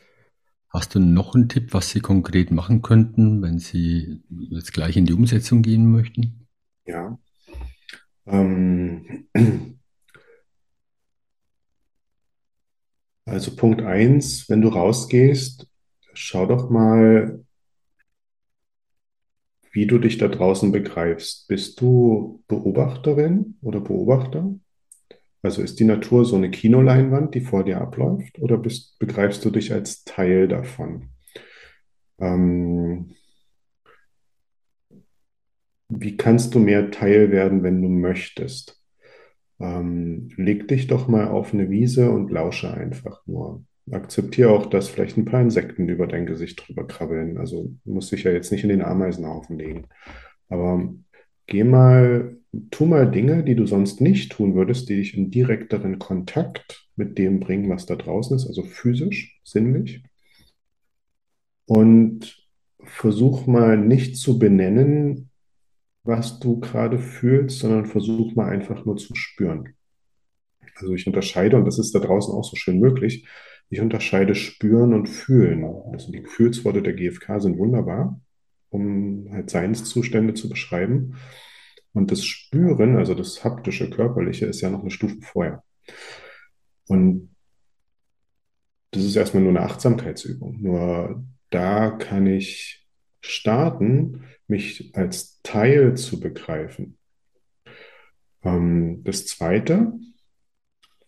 [0.76, 5.06] hast du noch einen Tipp, was sie konkret machen könnten, wenn sie jetzt gleich in
[5.06, 6.48] die Umsetzung gehen möchten?
[6.86, 7.18] Ja,
[8.28, 9.28] ähm,
[13.26, 15.68] also Punkt eins, wenn du rausgehst,
[16.14, 17.44] schau doch mal,
[19.72, 21.48] wie du dich da draußen begreifst.
[21.48, 24.56] Bist du Beobachterin oder Beobachter?
[25.45, 29.51] Also ist die Natur so eine Kinoleinwand, die vor dir abläuft, oder bist, begreifst du
[29.51, 31.10] dich als Teil davon?
[32.19, 33.12] Ähm,
[35.88, 38.81] wie kannst du mehr Teil werden, wenn du möchtest?
[39.60, 43.63] Ähm, leg dich doch mal auf eine Wiese und lausche einfach nur.
[43.91, 47.38] Akzeptiere auch, dass vielleicht ein paar Insekten über dein Gesicht drüber krabbeln.
[47.38, 49.89] Also muss dich ja jetzt nicht in den Ameisenhaufen legen.
[50.49, 50.91] Aber
[51.45, 52.36] geh mal,
[52.72, 57.18] tu mal Dinge, die du sonst nicht tun würdest, die dich in direkteren Kontakt mit
[57.18, 60.04] dem bringen, was da draußen ist, also physisch, sinnlich.
[61.65, 62.46] und
[62.84, 65.30] versuch mal nicht zu benennen,
[66.04, 69.74] was du gerade fühlst, sondern versuch mal einfach nur zu spüren.
[70.76, 73.28] Also ich unterscheide, und das ist da draußen auch so schön möglich,
[73.70, 75.63] ich unterscheide spüren und fühlen.
[75.91, 78.22] Also die Gefühlsworte der GfK sind wunderbar,
[78.70, 81.15] um halt Seinszustände zu beschreiben.
[81.95, 85.63] Und das Spüren, also das haptische, körperliche, ist ja noch eine Stufe vorher.
[86.88, 87.34] Und
[88.91, 90.62] das ist erstmal nur eine Achtsamkeitsübung.
[90.62, 92.86] Nur da kann ich
[93.21, 96.97] starten, mich als Teil zu begreifen.
[98.43, 99.93] Ähm, das Zweite,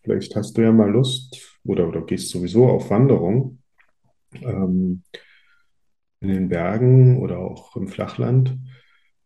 [0.04, 3.62] vielleicht hast du ja mal Lust oder, oder gehst sowieso auf Wanderung
[4.36, 5.04] ähm,
[6.22, 8.58] in den Bergen oder auch im Flachland.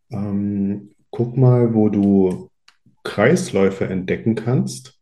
[0.09, 2.49] Ähm, guck mal, wo du
[3.03, 4.99] Kreisläufe entdecken kannst,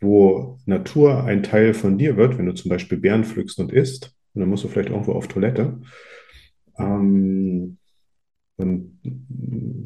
[0.00, 4.14] wo Natur ein Teil von dir wird, wenn du zum Beispiel Beeren pflückst und isst.
[4.34, 5.80] Und dann musst du vielleicht irgendwo auf Toilette.
[6.78, 7.78] Ähm,
[8.56, 9.00] und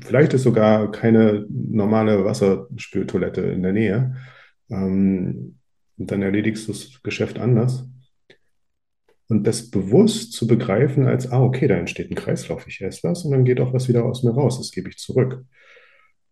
[0.01, 4.17] vielleicht ist sogar keine normale Wasserspültoilette in der Nähe.
[4.71, 5.59] Ähm,
[5.99, 7.87] und dann erledigst du das Geschäft anders.
[9.29, 13.25] Und das bewusst zu begreifen als, ah, okay, da entsteht ein Kreislauf, ich esse was
[13.25, 15.45] und dann geht auch was wieder aus mir raus, das gebe ich zurück.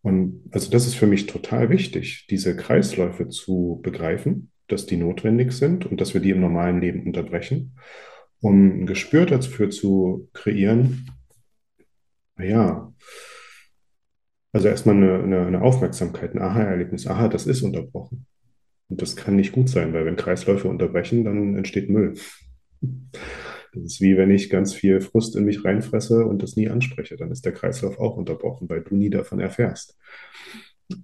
[0.03, 5.53] Und also das ist für mich total wichtig, diese Kreisläufe zu begreifen, dass die notwendig
[5.53, 7.77] sind und dass wir die im normalen Leben unterbrechen,
[8.41, 11.07] um ein Gespür dafür zu kreieren,
[12.37, 12.93] naja,
[14.53, 18.27] also erstmal eine, eine, eine Aufmerksamkeit, ein Aha-Erlebnis, aha, das ist unterbrochen.
[18.89, 22.15] Und das kann nicht gut sein, weil wenn Kreisläufe unterbrechen, dann entsteht Müll.
[22.81, 27.17] Das ist wie wenn ich ganz viel Frust in mich reinfresse und das nie anspreche.
[27.17, 29.97] Dann ist der Kreislauf auch unterbrochen, weil du nie davon erfährst.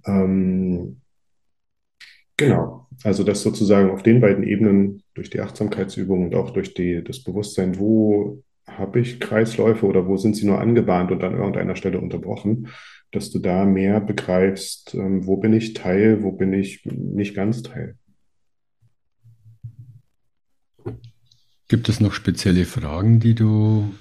[0.05, 1.01] Ähm,
[2.35, 7.03] genau, also das sozusagen auf den beiden Ebenen durch die Achtsamkeitsübung und auch durch die,
[7.03, 11.77] das Bewusstsein, wo habe ich Kreisläufe oder wo sind sie nur angebahnt und an irgendeiner
[11.77, 12.67] Stelle unterbrochen,
[13.11, 17.63] dass du da mehr begreifst, ähm, wo bin ich Teil, wo bin ich nicht ganz
[17.63, 17.95] Teil.
[21.67, 23.93] Gibt es noch spezielle Fragen, die du,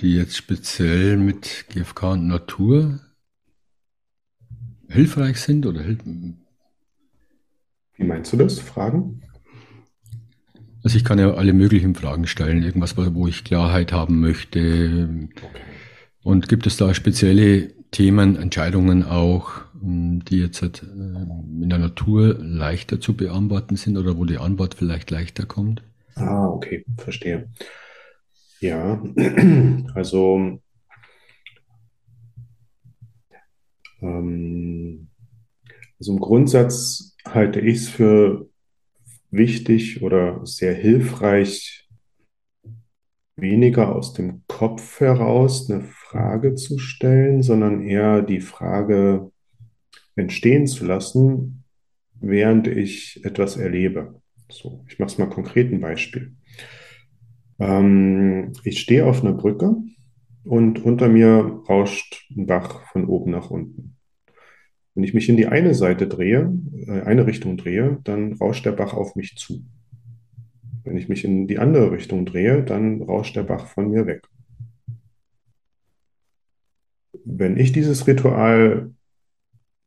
[0.00, 3.00] die jetzt speziell mit GFK und Natur
[4.88, 5.84] hilfreich sind oder
[7.94, 8.58] Wie meinst du das?
[8.58, 9.22] Fragen?
[10.82, 15.28] Also ich kann ja alle möglichen Fragen stellen, irgendwas, wo ich Klarheit haben möchte.
[15.36, 15.60] Okay.
[16.22, 22.36] Und gibt es da spezielle Themen, Entscheidungen auch, die jetzt halt, äh, in der Natur
[22.38, 25.82] leichter zu beantworten sind oder wo die Antwort vielleicht leichter kommt?
[26.14, 27.48] Ah, okay, verstehe.
[28.60, 29.00] Ja,
[29.94, 30.60] also
[34.02, 35.08] ähm,
[35.98, 38.48] also im Grundsatz halte ich es für
[39.30, 41.88] wichtig oder sehr hilfreich,
[43.36, 49.30] weniger aus dem Kopf heraus eine Frage zu stellen, sondern eher die Frage
[50.18, 51.64] entstehen zu lassen,
[52.20, 54.20] während ich etwas erlebe.
[54.50, 56.34] So, ich mache es mal konkret ein Beispiel.
[57.58, 59.76] Ähm, ich stehe auf einer Brücke
[60.44, 63.96] und unter mir rauscht ein Bach von oben nach unten.
[64.94, 66.52] Wenn ich mich in die eine Seite drehe,
[66.86, 69.64] äh, eine Richtung drehe, dann rauscht der Bach auf mich zu.
[70.84, 74.22] Wenn ich mich in die andere Richtung drehe, dann rauscht der Bach von mir weg.
[77.24, 78.94] Wenn ich dieses Ritual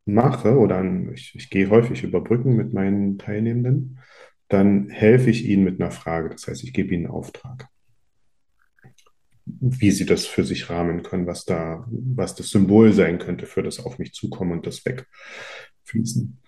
[0.05, 0.83] mache oder
[1.13, 3.99] ich, ich gehe häufig über Brücken mit meinen Teilnehmenden,
[4.47, 6.29] dann helfe ich ihnen mit einer Frage.
[6.29, 7.67] Das heißt, ich gebe ihnen einen Auftrag,
[9.45, 13.63] wie sie das für sich rahmen können, was da, was das Symbol sein könnte für
[13.63, 16.41] das auf mich zukommen und das wegfließen.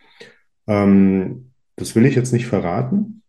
[0.67, 3.23] Ähm, das will ich jetzt nicht verraten,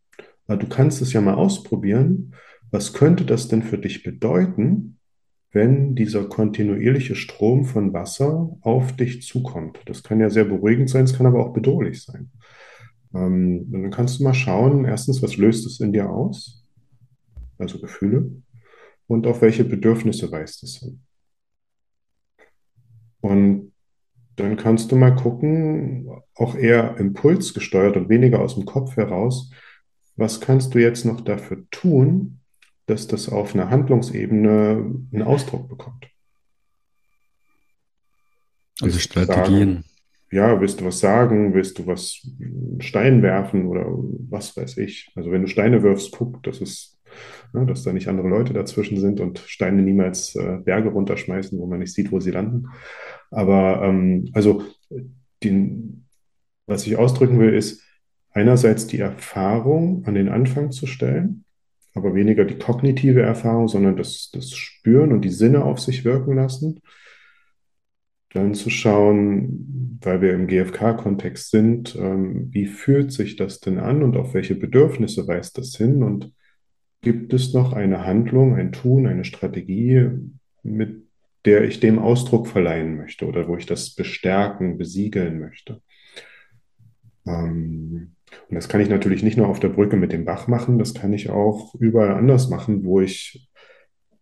[0.46, 2.34] aber du kannst es ja mal ausprobieren.
[2.70, 4.98] Was könnte das denn für dich bedeuten,
[5.54, 9.78] wenn dieser kontinuierliche Strom von Wasser auf dich zukommt.
[9.86, 12.30] Das kann ja sehr beruhigend sein, es kann aber auch bedrohlich sein.
[13.14, 16.66] Ähm, dann kannst du mal schauen, erstens, was löst es in dir aus?
[17.56, 18.30] Also Gefühle.
[19.06, 21.00] Und auf welche Bedürfnisse weist es hin?
[23.20, 23.72] Und
[24.36, 29.52] dann kannst du mal gucken, auch eher impulsgesteuert und weniger aus dem Kopf heraus,
[30.16, 32.40] was kannst du jetzt noch dafür tun,
[32.86, 36.06] dass das auf einer Handlungsebene einen Ausdruck bekommt.
[38.80, 39.74] Also Strategien.
[39.74, 39.84] Sagen,
[40.30, 41.54] ja, willst du was sagen?
[41.54, 42.26] Willst du was
[42.80, 45.10] Stein werfen oder was weiß ich?
[45.14, 46.98] Also wenn du Steine wirfst, guck, dass es,
[47.52, 51.66] ne, dass da nicht andere Leute dazwischen sind und Steine niemals äh, Berge runterschmeißen, wo
[51.66, 52.66] man nicht sieht, wo sie landen.
[53.30, 54.64] Aber ähm, also
[55.44, 56.06] den,
[56.66, 57.82] was ich ausdrücken will, ist
[58.32, 61.44] einerseits die Erfahrung an den Anfang zu stellen
[61.94, 66.34] aber weniger die kognitive Erfahrung, sondern das, das Spüren und die Sinne auf sich wirken
[66.34, 66.80] lassen.
[68.32, 74.02] Dann zu schauen, weil wir im GFK-Kontext sind, ähm, wie fühlt sich das denn an
[74.02, 76.32] und auf welche Bedürfnisse weist das hin und
[77.00, 80.08] gibt es noch eine Handlung, ein Tun, eine Strategie,
[80.64, 81.04] mit
[81.44, 85.80] der ich dem Ausdruck verleihen möchte oder wo ich das bestärken, besiegeln möchte.
[87.26, 88.13] Ähm,
[88.48, 90.94] und das kann ich natürlich nicht nur auf der Brücke mit dem Bach machen, das
[90.94, 93.48] kann ich auch überall anders machen, wo ich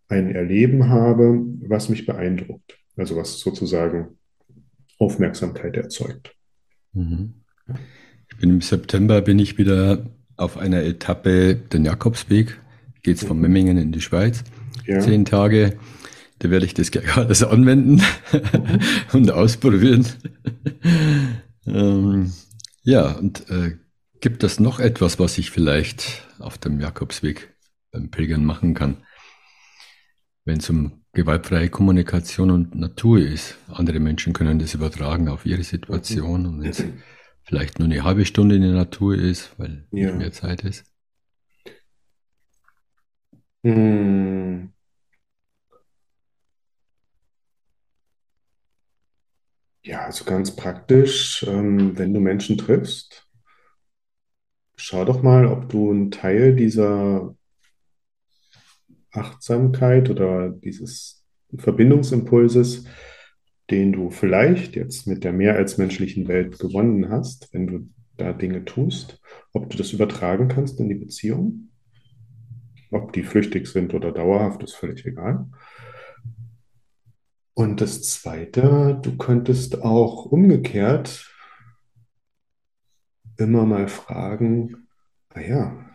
[0.08, 2.78] ein Erleben habe, was mich beeindruckt.
[2.96, 4.18] Also was sozusagen
[4.98, 6.34] Aufmerksamkeit erzeugt.
[6.92, 7.34] Mhm.
[8.30, 12.58] Ich bin im September bin ich wieder auf einer Etappe den Jakobsweg.
[13.02, 13.42] Geht es von mhm.
[13.42, 14.44] Memmingen in die Schweiz.
[14.86, 15.00] Ja.
[15.00, 15.76] Zehn Tage.
[16.38, 18.80] Da werde ich das alles anwenden mhm.
[19.12, 20.06] und ausprobieren.
[21.66, 22.32] ähm,
[22.82, 23.76] ja, und äh,
[24.22, 27.54] gibt es noch etwas, was ich vielleicht auf dem Jakobsweg
[27.90, 29.04] beim Pilgern machen kann?
[30.44, 33.58] Wenn es um gewaltfreie Kommunikation und Natur ist.
[33.68, 36.84] Andere Menschen können das übertragen auf ihre Situation und wenn es
[37.42, 40.14] vielleicht nur eine halbe Stunde in der Natur ist, weil ja.
[40.14, 40.84] mehr Zeit ist.
[43.64, 44.72] Hm.
[49.84, 53.28] Ja, also ganz praktisch, ähm, wenn du Menschen triffst,
[54.76, 57.34] schau doch mal, ob du einen Teil dieser
[59.10, 61.24] Achtsamkeit oder dieses
[61.56, 62.86] Verbindungsimpulses,
[63.70, 68.32] den du vielleicht jetzt mit der mehr als menschlichen Welt gewonnen hast, wenn du da
[68.32, 69.20] Dinge tust,
[69.52, 71.68] ob du das übertragen kannst in die Beziehung.
[72.90, 75.46] Ob die flüchtig sind oder dauerhaft, ist völlig egal.
[77.54, 81.31] Und das Zweite, du könntest auch umgekehrt
[83.38, 84.88] immer mal fragen,
[85.34, 85.92] naja, ah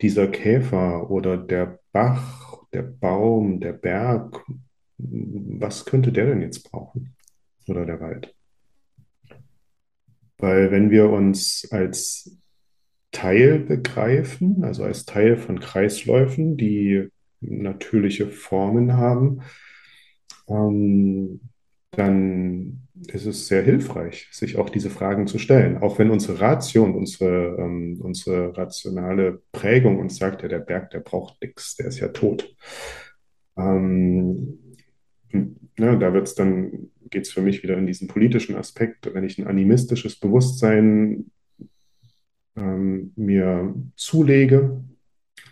[0.00, 4.44] dieser Käfer oder der Bach, der Baum, der Berg,
[4.98, 7.16] was könnte der denn jetzt brauchen?
[7.66, 8.34] Oder der Wald?
[10.38, 12.38] Weil wenn wir uns als
[13.10, 17.08] Teil begreifen, also als Teil von Kreisläufen, die
[17.40, 19.42] natürliche Formen haben,
[20.48, 21.40] ähm,
[21.90, 25.78] dann ist es sehr hilfreich, sich auch diese Fragen zu stellen.
[25.78, 30.90] Auch wenn unsere Ratio und unsere, ähm, unsere rationale Prägung uns sagt, ja, der Berg,
[30.90, 32.54] der braucht nichts, der ist ja tot.
[33.56, 34.58] Ähm,
[35.78, 39.38] ja, da wird's dann, geht es für mich wieder in diesen politischen Aspekt, wenn ich
[39.38, 41.30] ein animistisches Bewusstsein
[42.56, 44.82] ähm, mir zulege,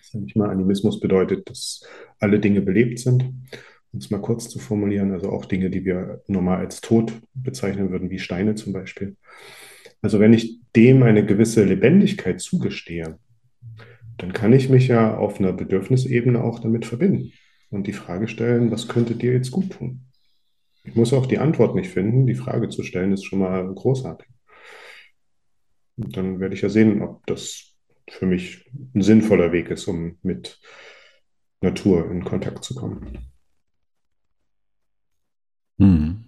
[0.03, 1.87] sage ich mal, Animismus bedeutet, dass
[2.19, 3.33] alle Dinge belebt sind
[3.97, 7.91] um es mal kurz zu formulieren, also auch Dinge, die wir normal als tot bezeichnen
[7.91, 9.17] würden, wie Steine zum Beispiel.
[10.03, 13.19] Also wenn ich dem eine gewisse Lebendigkeit zugestehe,
[14.19, 17.33] dann kann ich mich ja auf einer Bedürfnisebene auch damit verbinden
[17.71, 20.03] und die Frage stellen, was könnte dir jetzt gut tun?
[20.85, 24.29] Ich muss auch die Antwort nicht finden, die Frage zu stellen ist schon mal großartig.
[25.97, 27.75] Und dann werde ich ja sehen, ob das
[28.11, 30.61] für mich ein sinnvoller Weg ist, um mit
[31.63, 33.33] Natur in Kontakt zu kommen.
[35.79, 36.25] Hm.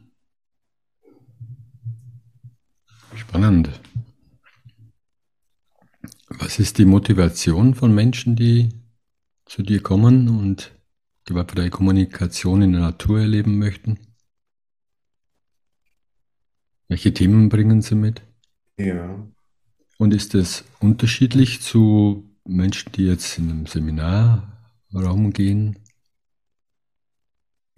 [3.15, 3.71] Spannend.
[6.29, 8.69] Was ist die Motivation von Menschen, die
[9.47, 10.73] zu dir kommen und
[11.25, 13.99] gewaltfreie Kommunikation in der Natur erleben möchten?
[16.89, 18.23] Welche Themen bringen sie mit?
[18.79, 19.27] Ja.
[19.99, 25.79] Und ist es unterschiedlich zu Menschen, die jetzt in einem Seminarraum gehen?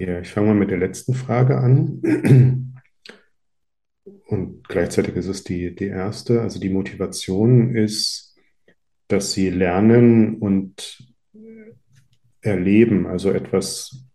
[0.00, 2.00] Ja, ich fange mal mit der letzten Frage an.
[4.28, 6.40] Und gleichzeitig ist es die, die erste.
[6.40, 8.34] Also die Motivation ist,
[9.08, 11.06] dass sie lernen und
[12.40, 14.06] erleben, also etwas,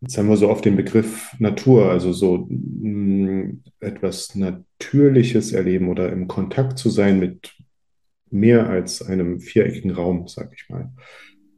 [0.00, 6.10] jetzt haben wir so auf den Begriff Natur, also so mm, etwas Natürliches erleben oder
[6.10, 7.54] im Kontakt zu sein mit
[8.30, 10.90] mehr als einem viereckigen Raum, sag ich mal.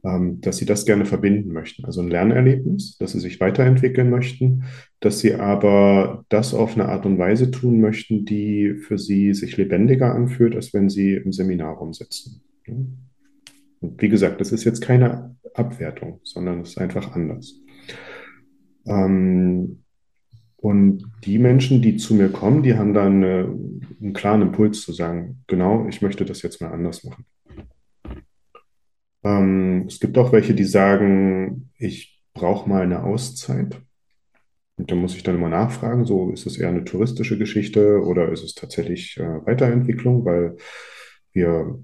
[0.04, 1.84] Ähm, dass sie das gerne verbinden möchten.
[1.84, 4.62] Also ein Lernerlebnis, dass sie sich weiterentwickeln möchten,
[5.00, 9.56] dass sie aber das auf eine Art und Weise tun möchten, die für sie sich
[9.56, 12.42] lebendiger anfühlt, als wenn sie im Seminarraum sitzen.
[13.80, 17.60] Und wie gesagt, das ist jetzt keine Abwertung, sondern es ist einfach anders.
[18.86, 19.82] Ähm,
[20.58, 25.42] und die Menschen, die zu mir kommen, die haben dann einen klaren Impuls zu sagen,
[25.48, 27.24] genau, ich möchte das jetzt mal anders machen.
[29.24, 33.80] Ähm, es gibt auch welche, die sagen, ich brauche mal eine Auszeit.
[34.76, 38.30] Und da muss ich dann immer nachfragen, so ist es eher eine touristische Geschichte oder
[38.30, 40.56] ist es tatsächlich äh, Weiterentwicklung, weil
[41.32, 41.78] wir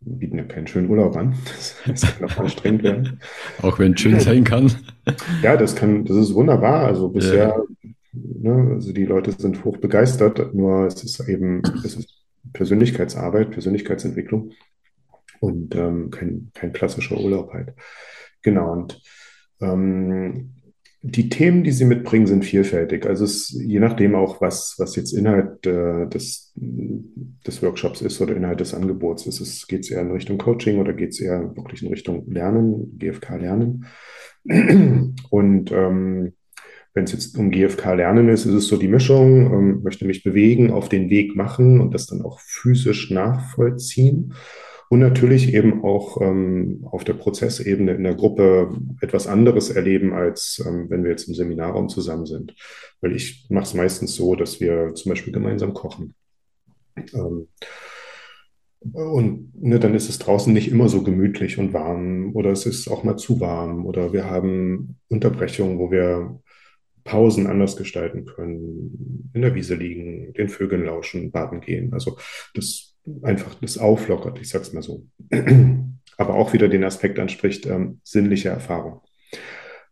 [0.00, 1.34] bieten ja keinen schönen Urlaub an.
[1.86, 3.20] Das kann auch anstrengend werden.
[3.62, 4.70] Auch wenn es schön sein kann.
[5.42, 6.84] Ja, das kann, das ist wunderbar.
[6.84, 7.90] Also bisher, ja.
[8.12, 14.50] ne, also die Leute sind hoch begeistert, nur es ist eben, es ist Persönlichkeitsarbeit, Persönlichkeitsentwicklung
[15.40, 17.74] und ähm, kein, kein klassischer Urlaub halt.
[18.42, 18.72] Genau.
[18.72, 19.00] Und
[19.60, 20.52] ähm,
[21.02, 23.06] die Themen, die Sie mitbringen, sind vielfältig.
[23.06, 28.34] Also es, je nachdem auch, was, was jetzt Inhalt äh, des, des Workshops ist oder
[28.34, 29.68] Inhalt des Angebots ist.
[29.68, 33.36] Geht es eher in Richtung Coaching oder geht es eher wirklich in Richtung Lernen, GFK
[33.36, 33.86] Lernen.
[35.30, 36.32] Und ähm,
[36.94, 40.24] wenn es jetzt um GFK Lernen ist, ist es so die Mischung, ähm, möchte mich
[40.24, 44.34] bewegen, auf den Weg machen und das dann auch physisch nachvollziehen
[44.88, 50.62] und natürlich eben auch ähm, auf der Prozessebene in der Gruppe etwas anderes erleben, als
[50.66, 52.54] ähm, wenn wir jetzt im Seminarraum zusammen sind.
[53.00, 56.14] Weil ich mache es meistens so, dass wir zum Beispiel gemeinsam kochen.
[57.14, 57.48] Ähm,
[58.92, 62.88] und ne, dann ist es draußen nicht immer so gemütlich und warm oder es ist
[62.88, 66.40] auch mal zu warm oder wir haben Unterbrechungen, wo wir
[67.02, 71.92] Pausen anders gestalten können, in der Wiese liegen, den Vögeln lauschen, baden gehen.
[71.92, 72.18] Also
[72.54, 75.06] das einfach das auflockert, ich sag's mal so.
[76.18, 79.02] Aber auch wieder den Aspekt anspricht, ähm, sinnliche Erfahrung.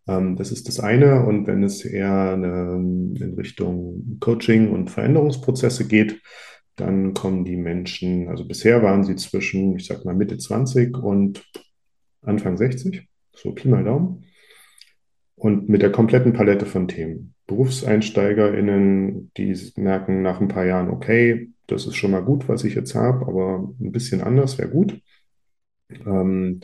[0.06, 1.24] Ähm, das ist das eine.
[1.24, 6.20] Und wenn es eher eine, in Richtung Coaching und Veränderungsprozesse geht,
[6.76, 11.44] dann kommen die Menschen, also bisher waren sie zwischen, ich sag mal, Mitte 20 und
[12.22, 14.24] Anfang 60, so Pi mal Daumen.
[15.36, 17.34] Und mit der kompletten Palette von Themen.
[17.46, 22.74] BerufseinsteigerInnen, die merken nach ein paar Jahren, okay, das ist schon mal gut, was ich
[22.74, 25.00] jetzt habe, aber ein bisschen anders wäre gut.
[26.06, 26.60] Ähm,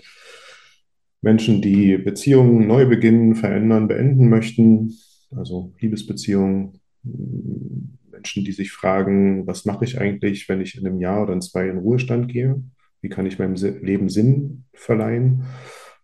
[1.23, 4.95] Menschen, die Beziehungen neu beginnen, verändern, beenden möchten,
[5.31, 6.81] also Liebesbeziehungen,
[8.11, 11.41] Menschen, die sich fragen, was mache ich eigentlich, wenn ich in einem Jahr oder in
[11.41, 12.63] zwei in Ruhestand gehe?
[13.01, 15.45] Wie kann ich meinem Leben Sinn verleihen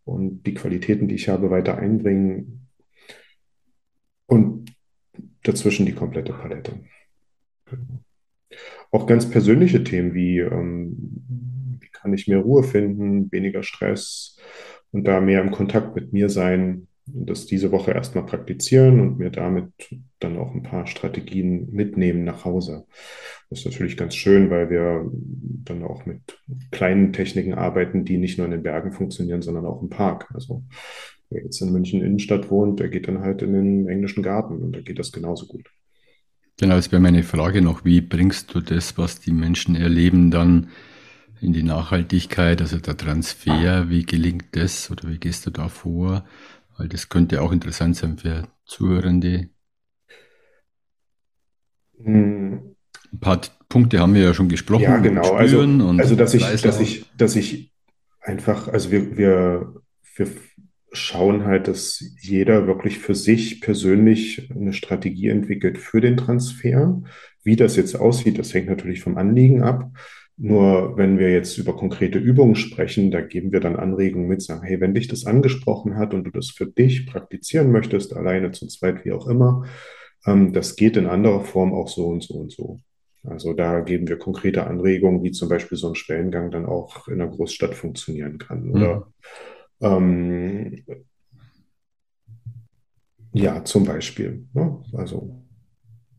[0.04, 2.68] und die Qualitäten, die ich habe, weiter einbringen?
[4.26, 4.74] Und
[5.42, 6.80] dazwischen die komplette Palette.
[8.96, 10.96] Auch ganz persönliche Themen wie, ähm,
[11.80, 14.38] wie kann ich mehr Ruhe finden, weniger Stress
[14.90, 19.28] und da mehr im Kontakt mit mir sein, das diese Woche erstmal praktizieren und mir
[19.28, 19.70] damit
[20.18, 22.86] dann auch ein paar Strategien mitnehmen nach Hause.
[23.50, 26.22] Das ist natürlich ganz schön, weil wir dann auch mit
[26.70, 30.30] kleinen Techniken arbeiten, die nicht nur in den Bergen funktionieren, sondern auch im Park.
[30.32, 30.64] Also
[31.28, 34.74] wer jetzt in München Innenstadt wohnt, der geht dann halt in den englischen Garten und
[34.74, 35.70] da geht das genauso gut.
[36.58, 37.84] Genau, das wäre meine Frage noch.
[37.84, 40.70] Wie bringst du das, was die Menschen erleben, dann
[41.40, 43.90] in die Nachhaltigkeit, also der Transfer?
[43.90, 46.24] Wie gelingt das oder wie gehst du da vor?
[46.78, 49.50] Weil das könnte auch interessant sein für Zuhörende.
[52.02, 52.74] Hm.
[53.12, 54.82] Ein paar Punkte haben wir ja schon gesprochen.
[54.82, 55.34] Ja, genau.
[55.34, 57.72] Also, also dass ich, dass ich, dass ich
[58.20, 59.74] einfach, also wir, wir,
[60.16, 60.30] wir
[60.96, 67.02] schauen halt, dass jeder wirklich für sich persönlich eine Strategie entwickelt für den Transfer.
[67.42, 69.90] Wie das jetzt aussieht, das hängt natürlich vom Anliegen ab.
[70.38, 74.66] Nur wenn wir jetzt über konkrete Übungen sprechen, da geben wir dann Anregungen mit, sagen,
[74.66, 78.66] hey, wenn dich das angesprochen hat und du das für dich praktizieren möchtest, alleine zu
[78.66, 79.64] zweit, wie auch immer,
[80.26, 82.80] ähm, das geht in anderer Form auch so und so und so.
[83.24, 87.20] Also da geben wir konkrete Anregungen, wie zum Beispiel so ein Schwellengang dann auch in
[87.20, 88.70] einer Großstadt funktionieren kann.
[88.70, 89.02] Oder mhm.
[89.80, 90.84] Ähm,
[93.32, 94.46] ja, zum Beispiel.
[94.52, 94.82] Ne?
[94.92, 95.42] Also,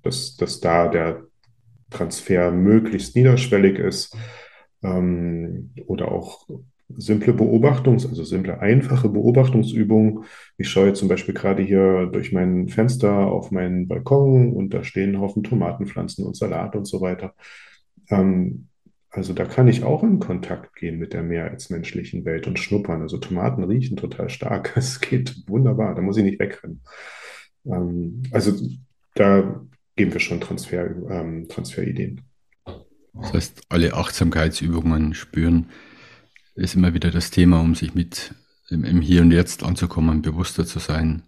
[0.03, 1.23] dass, dass da der
[1.89, 4.15] Transfer möglichst niederschwellig ist
[4.83, 6.47] ähm, oder auch
[6.95, 10.23] simple Beobachtungs-, also simple, einfache Beobachtungsübungen.
[10.57, 14.83] Ich schaue jetzt zum Beispiel gerade hier durch mein Fenster auf meinen Balkon und da
[14.83, 17.33] stehen Haufen Tomatenpflanzen und Salat und so weiter.
[18.09, 18.67] Ähm,
[19.17, 22.59] also da kann ich auch in Kontakt gehen mit der mehr als menschlichen Welt und
[22.59, 23.01] schnuppern.
[23.01, 24.73] Also Tomaten riechen total stark.
[24.77, 26.81] Es geht wunderbar, da muss ich nicht wegrennen.
[27.65, 28.53] Ähm, also
[29.15, 29.65] da
[29.95, 32.21] geben wir schon Transfer, ähm, Transferideen.
[33.15, 35.71] Das heißt, alle Achtsamkeitsübungen spüren
[36.53, 38.35] ist immer wieder das Thema, um sich mit
[38.69, 41.23] im, im Hier und Jetzt anzukommen, bewusster zu sein.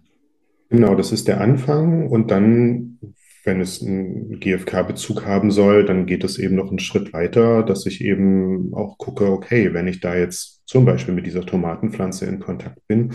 [0.68, 3.00] Genau, das ist der Anfang und dann
[3.44, 7.86] wenn es einen GFK-Bezug haben soll, dann geht es eben noch einen Schritt weiter, dass
[7.86, 12.40] ich eben auch gucke, okay, wenn ich da jetzt zum Beispiel mit dieser Tomatenpflanze in
[12.40, 13.14] Kontakt bin,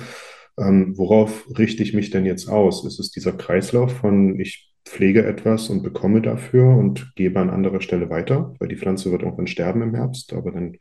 [0.57, 2.85] ähm, worauf richte ich mich denn jetzt aus?
[2.85, 7.81] Ist es dieser Kreislauf von ich pflege etwas und bekomme dafür und gebe an anderer
[7.81, 10.77] Stelle weiter, weil die Pflanze wird irgendwann sterben im Herbst, aber dann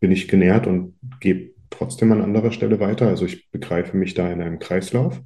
[0.00, 3.08] bin ich genährt und gebe trotzdem an anderer Stelle weiter.
[3.08, 5.20] Also ich begreife mich da in einem Kreislauf.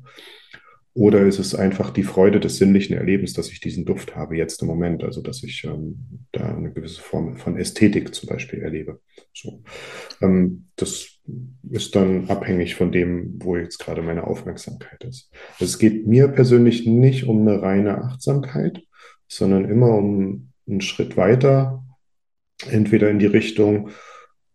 [0.98, 4.62] Oder ist es einfach die Freude des sinnlichen Erlebens, dass ich diesen Duft habe jetzt
[4.62, 9.00] im Moment, also dass ich ähm, da eine gewisse Form von Ästhetik zum Beispiel erlebe.
[9.32, 9.62] So.
[10.20, 11.20] Ähm, das
[11.70, 15.30] ist dann abhängig von dem, wo jetzt gerade meine Aufmerksamkeit ist.
[15.60, 18.82] Es geht mir persönlich nicht um eine reine Achtsamkeit,
[19.28, 21.84] sondern immer um einen Schritt weiter,
[22.68, 23.90] entweder in die Richtung,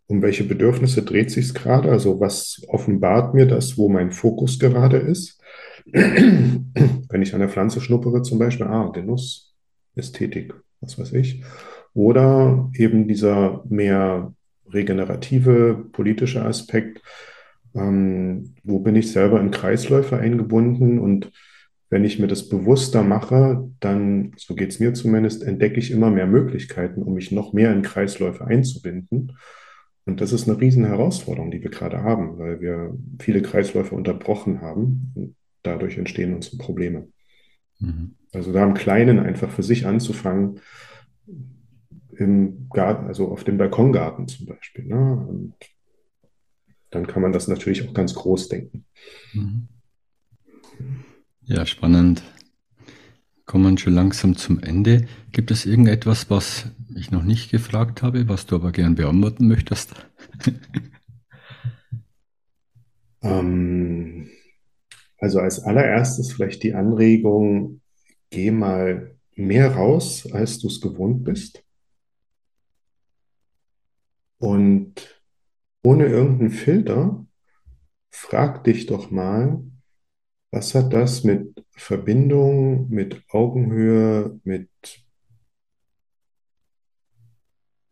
[0.08, 4.60] um welche Bedürfnisse dreht sich es gerade, also was offenbart mir das, wo mein Fokus
[4.60, 5.40] gerade ist.
[5.92, 9.56] Wenn ich an der Pflanze schnuppere zum Beispiel, ah, Genuss,
[9.96, 11.44] Ästhetik, was weiß ich.
[11.94, 14.34] Oder eben dieser mehr
[14.72, 17.02] regenerative politische Aspekt,
[17.76, 21.32] ähm, wo bin ich selber in Kreisläufe eingebunden und
[21.90, 26.10] wenn ich mir das bewusster mache, dann, so geht es mir zumindest, entdecke ich immer
[26.10, 29.38] mehr Möglichkeiten, um mich noch mehr in Kreisläufe einzubinden.
[30.06, 34.62] Und das ist eine riesen Herausforderung, die wir gerade haben, weil wir viele Kreisläufe unterbrochen
[34.62, 35.36] haben.
[35.64, 37.08] Dadurch entstehen unsere Probleme.
[37.80, 38.16] Mhm.
[38.34, 40.60] Also da im Kleinen einfach für sich anzufangen,
[42.18, 44.86] im Garten, also auf dem Balkongarten zum Beispiel.
[44.86, 45.26] Ne?
[45.28, 45.56] Und
[46.92, 48.86] dann kann man das natürlich auch ganz groß denken.
[49.34, 49.68] Mhm.
[51.46, 52.24] Ja, spannend.
[53.46, 55.08] Kommen schon langsam zum Ende.
[55.32, 59.94] Gibt es irgendetwas, was ich noch nicht gefragt habe, was du aber gern beantworten möchtest?
[63.22, 64.30] ähm,
[65.24, 67.80] also als allererstes vielleicht die Anregung,
[68.30, 71.64] geh mal mehr raus, als du es gewohnt bist.
[74.38, 75.24] Und
[75.82, 77.26] ohne irgendeinen Filter,
[78.12, 79.64] frag dich doch mal,
[80.52, 84.70] was hat das mit Verbindung, mit Augenhöhe, mit,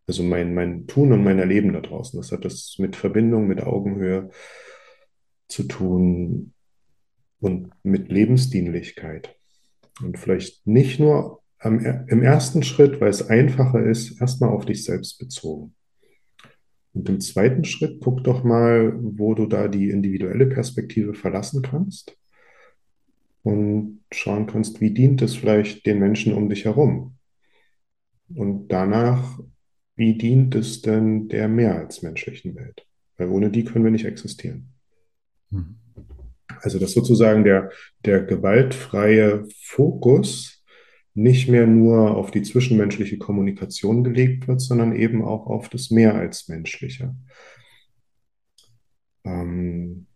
[0.06, 3.64] also mein, mein Tun und mein Erleben da draußen, was hat das mit Verbindung, mit
[3.64, 4.32] Augenhöhe
[5.48, 6.54] zu tun
[7.42, 9.36] und mit Lebensdienlichkeit?
[10.02, 14.84] Und vielleicht nicht nur am, im ersten Schritt, weil es einfacher ist, erstmal auf dich
[14.84, 15.76] selbst bezogen.
[16.94, 22.18] Und im zweiten Schritt guck doch mal, wo du da die individuelle Perspektive verlassen kannst
[23.44, 27.16] und schauen kannst, wie dient es vielleicht den Menschen um dich herum.
[28.36, 29.40] Und danach,
[29.96, 32.86] wie dient es denn der mehr als menschlichen Welt?
[33.18, 34.74] Weil ohne die können wir nicht existieren.
[35.50, 35.81] Mhm.
[36.62, 37.72] Also dass sozusagen der,
[38.06, 40.64] der gewaltfreie Fokus
[41.14, 46.16] nicht mehr nur auf die zwischenmenschliche Kommunikation gelegt wird, sondern eben auch auf das Mehr
[46.16, 47.16] als Menschliche.
[49.24, 50.08] Ähm,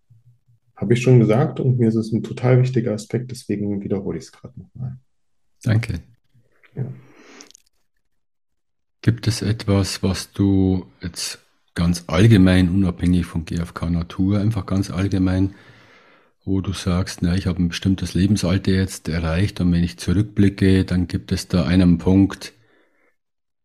[0.76, 4.26] habe ich schon gesagt und mir ist es ein total wichtiger Aspekt, deswegen wiederhole ich
[4.26, 4.98] es gerade nochmal.
[5.64, 6.02] Danke.
[6.76, 6.86] Ja.
[9.02, 11.40] Gibt es etwas, was du jetzt
[11.76, 15.54] ganz allgemein, unabhängig von GFK Natur, einfach ganz allgemein,
[16.46, 20.86] wo du sagst, na, ich habe ein bestimmtes Lebensalter jetzt erreicht und wenn ich zurückblicke,
[20.86, 22.54] dann gibt es da einen Punkt,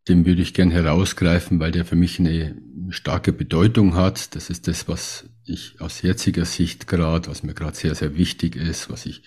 [0.07, 2.59] den würde ich gern herausgreifen, weil der für mich eine
[2.89, 4.35] starke Bedeutung hat.
[4.35, 8.55] Das ist das, was ich aus jetziger Sicht gerade, was mir gerade sehr, sehr wichtig
[8.55, 9.23] ist, was ich,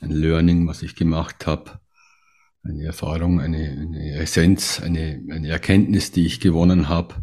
[0.00, 1.78] ein Learning, was ich gemacht habe,
[2.64, 7.22] eine Erfahrung, eine, eine Essenz, eine, eine Erkenntnis, die ich gewonnen habe,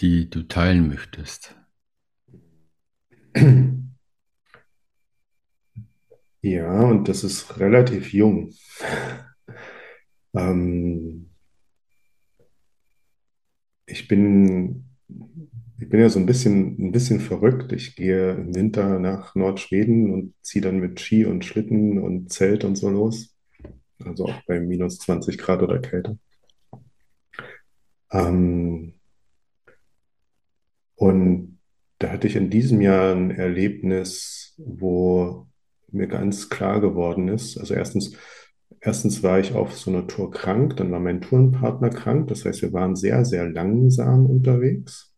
[0.00, 1.54] die du teilen möchtest.
[6.42, 8.52] Ja, und das ist relativ jung.
[10.34, 11.30] Ähm,
[13.86, 14.84] ich bin,
[15.78, 17.72] ich bin ja so ein bisschen, ein bisschen verrückt.
[17.72, 22.64] Ich gehe im Winter nach Nordschweden und ziehe dann mit Ski und Schlitten und Zelt
[22.64, 23.36] und so los.
[24.04, 26.18] Also auch bei minus 20 Grad oder Kälte.
[28.12, 28.94] Ähm,
[30.94, 31.58] und
[31.98, 35.46] da hatte ich in diesem Jahr ein Erlebnis, wo
[35.92, 37.58] mir ganz klar geworden ist.
[37.58, 38.16] Also erstens,
[38.80, 42.28] erstens war ich auf so einer Tour krank, dann war mein Tourenpartner krank.
[42.28, 45.14] Das heißt, wir waren sehr, sehr langsam unterwegs.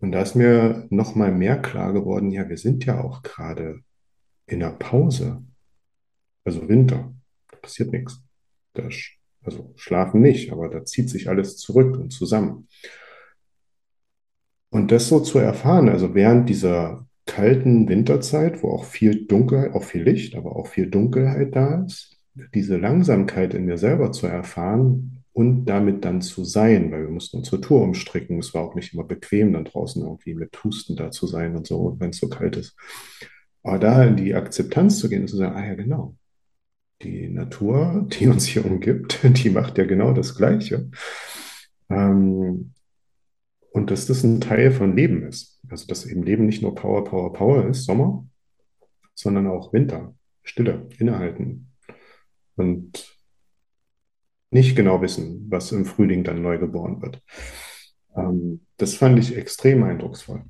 [0.00, 3.80] Und da ist mir noch mal mehr klar geworden, ja, wir sind ja auch gerade
[4.46, 5.44] in einer Pause.
[6.44, 7.14] Also Winter,
[7.50, 8.22] da passiert nichts.
[8.72, 8.88] Da,
[9.42, 12.68] also schlafen nicht, aber da zieht sich alles zurück und zusammen.
[14.70, 19.84] Und das so zu erfahren, also während dieser kalten Winterzeit, wo auch viel Dunkelheit, auch
[19.84, 22.18] viel Licht, aber auch viel Dunkelheit da ist,
[22.54, 27.38] diese Langsamkeit in mir selber zu erfahren und damit dann zu sein, weil wir mussten
[27.38, 28.40] unsere Tour umstricken.
[28.40, 31.68] Es war auch nicht immer bequem, dann draußen irgendwie mit Husten da zu sein und
[31.68, 32.76] so, wenn es so kalt ist.
[33.62, 36.16] Aber da in die Akzeptanz zu gehen und zu sagen, ah ja, genau,
[37.02, 40.90] die Natur, die uns hier umgibt, die macht ja genau das Gleiche.
[41.88, 42.72] Ähm,
[43.72, 45.60] und dass das ein Teil von Leben ist.
[45.68, 48.26] Also dass eben Leben nicht nur Power, Power, Power ist, Sommer,
[49.14, 51.72] sondern auch Winter, Stille, innehalten
[52.56, 53.16] und
[54.50, 57.22] nicht genau wissen, was im Frühling dann neu geboren wird.
[58.16, 60.44] Ähm, das fand ich extrem eindrucksvoll.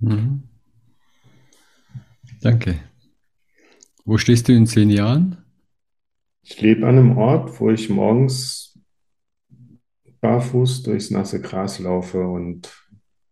[0.00, 0.42] Mhm.
[2.40, 2.78] Danke.
[4.04, 5.38] Wo stehst du in zehn Jahren?
[6.42, 8.67] Ich lebe an einem Ort, wo ich morgens
[10.20, 12.72] barfuß durchs nasse Gras laufe und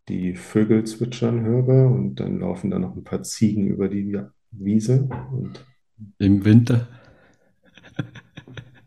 [0.09, 4.18] die Vögel zwitschern höre und dann laufen da noch ein paar Ziegen über die
[4.53, 5.09] Wiese.
[6.18, 6.89] Im Winter?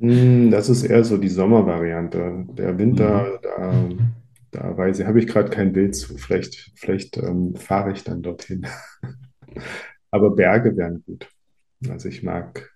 [0.02, 2.46] Hm, das ist eher so die Sommervariante.
[2.54, 3.90] Der Winter, da,
[4.52, 6.18] da weiß ich, habe ich gerade kein Bild zu.
[6.18, 8.66] Vielleicht, vielleicht ähm, fahre ich dann dorthin.
[10.12, 11.30] Aber Berge wären gut.
[11.90, 12.72] Also ich mag,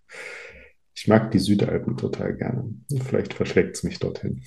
[0.93, 2.65] ich mag die Südalpen total gerne.
[3.05, 4.41] Vielleicht verschlägt es mich dorthin.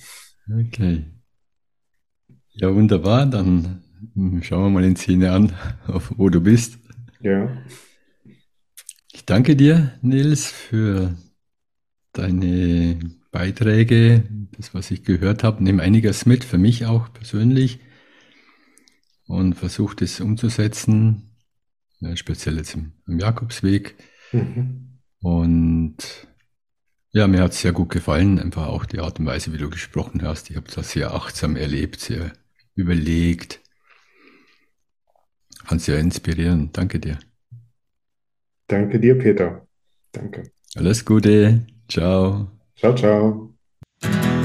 [0.49, 1.05] Okay.
[2.53, 3.25] Ja, wunderbar.
[3.25, 3.83] Dann
[4.41, 5.53] schauen wir mal in zehn Jahren,
[6.17, 6.79] wo du bist.
[7.21, 7.55] Ja.
[9.11, 11.15] Ich danke dir, Nils, für
[12.13, 12.99] deine
[13.31, 15.63] Beiträge, das, was ich gehört habe.
[15.63, 17.79] Nehme einiges mit, für mich auch persönlich.
[19.27, 21.35] Und versuche das umzusetzen,
[21.99, 23.95] ja, speziell jetzt im, im Jakobsweg.
[24.31, 24.99] Mhm.
[25.19, 26.27] Und
[27.11, 29.69] ja, mir hat es sehr gut gefallen, einfach auch die Art und Weise, wie du
[29.69, 30.49] gesprochen hast.
[30.49, 32.31] Ich habe das sehr achtsam erlebt, sehr
[32.75, 33.61] überlegt.
[35.65, 36.77] Fand sehr inspirierend.
[36.77, 37.19] Danke dir.
[38.67, 39.67] Danke dir, Peter.
[40.11, 40.51] Danke.
[40.75, 41.65] Alles Gute.
[41.87, 42.51] Ciao.
[42.75, 44.36] Ciao, ciao.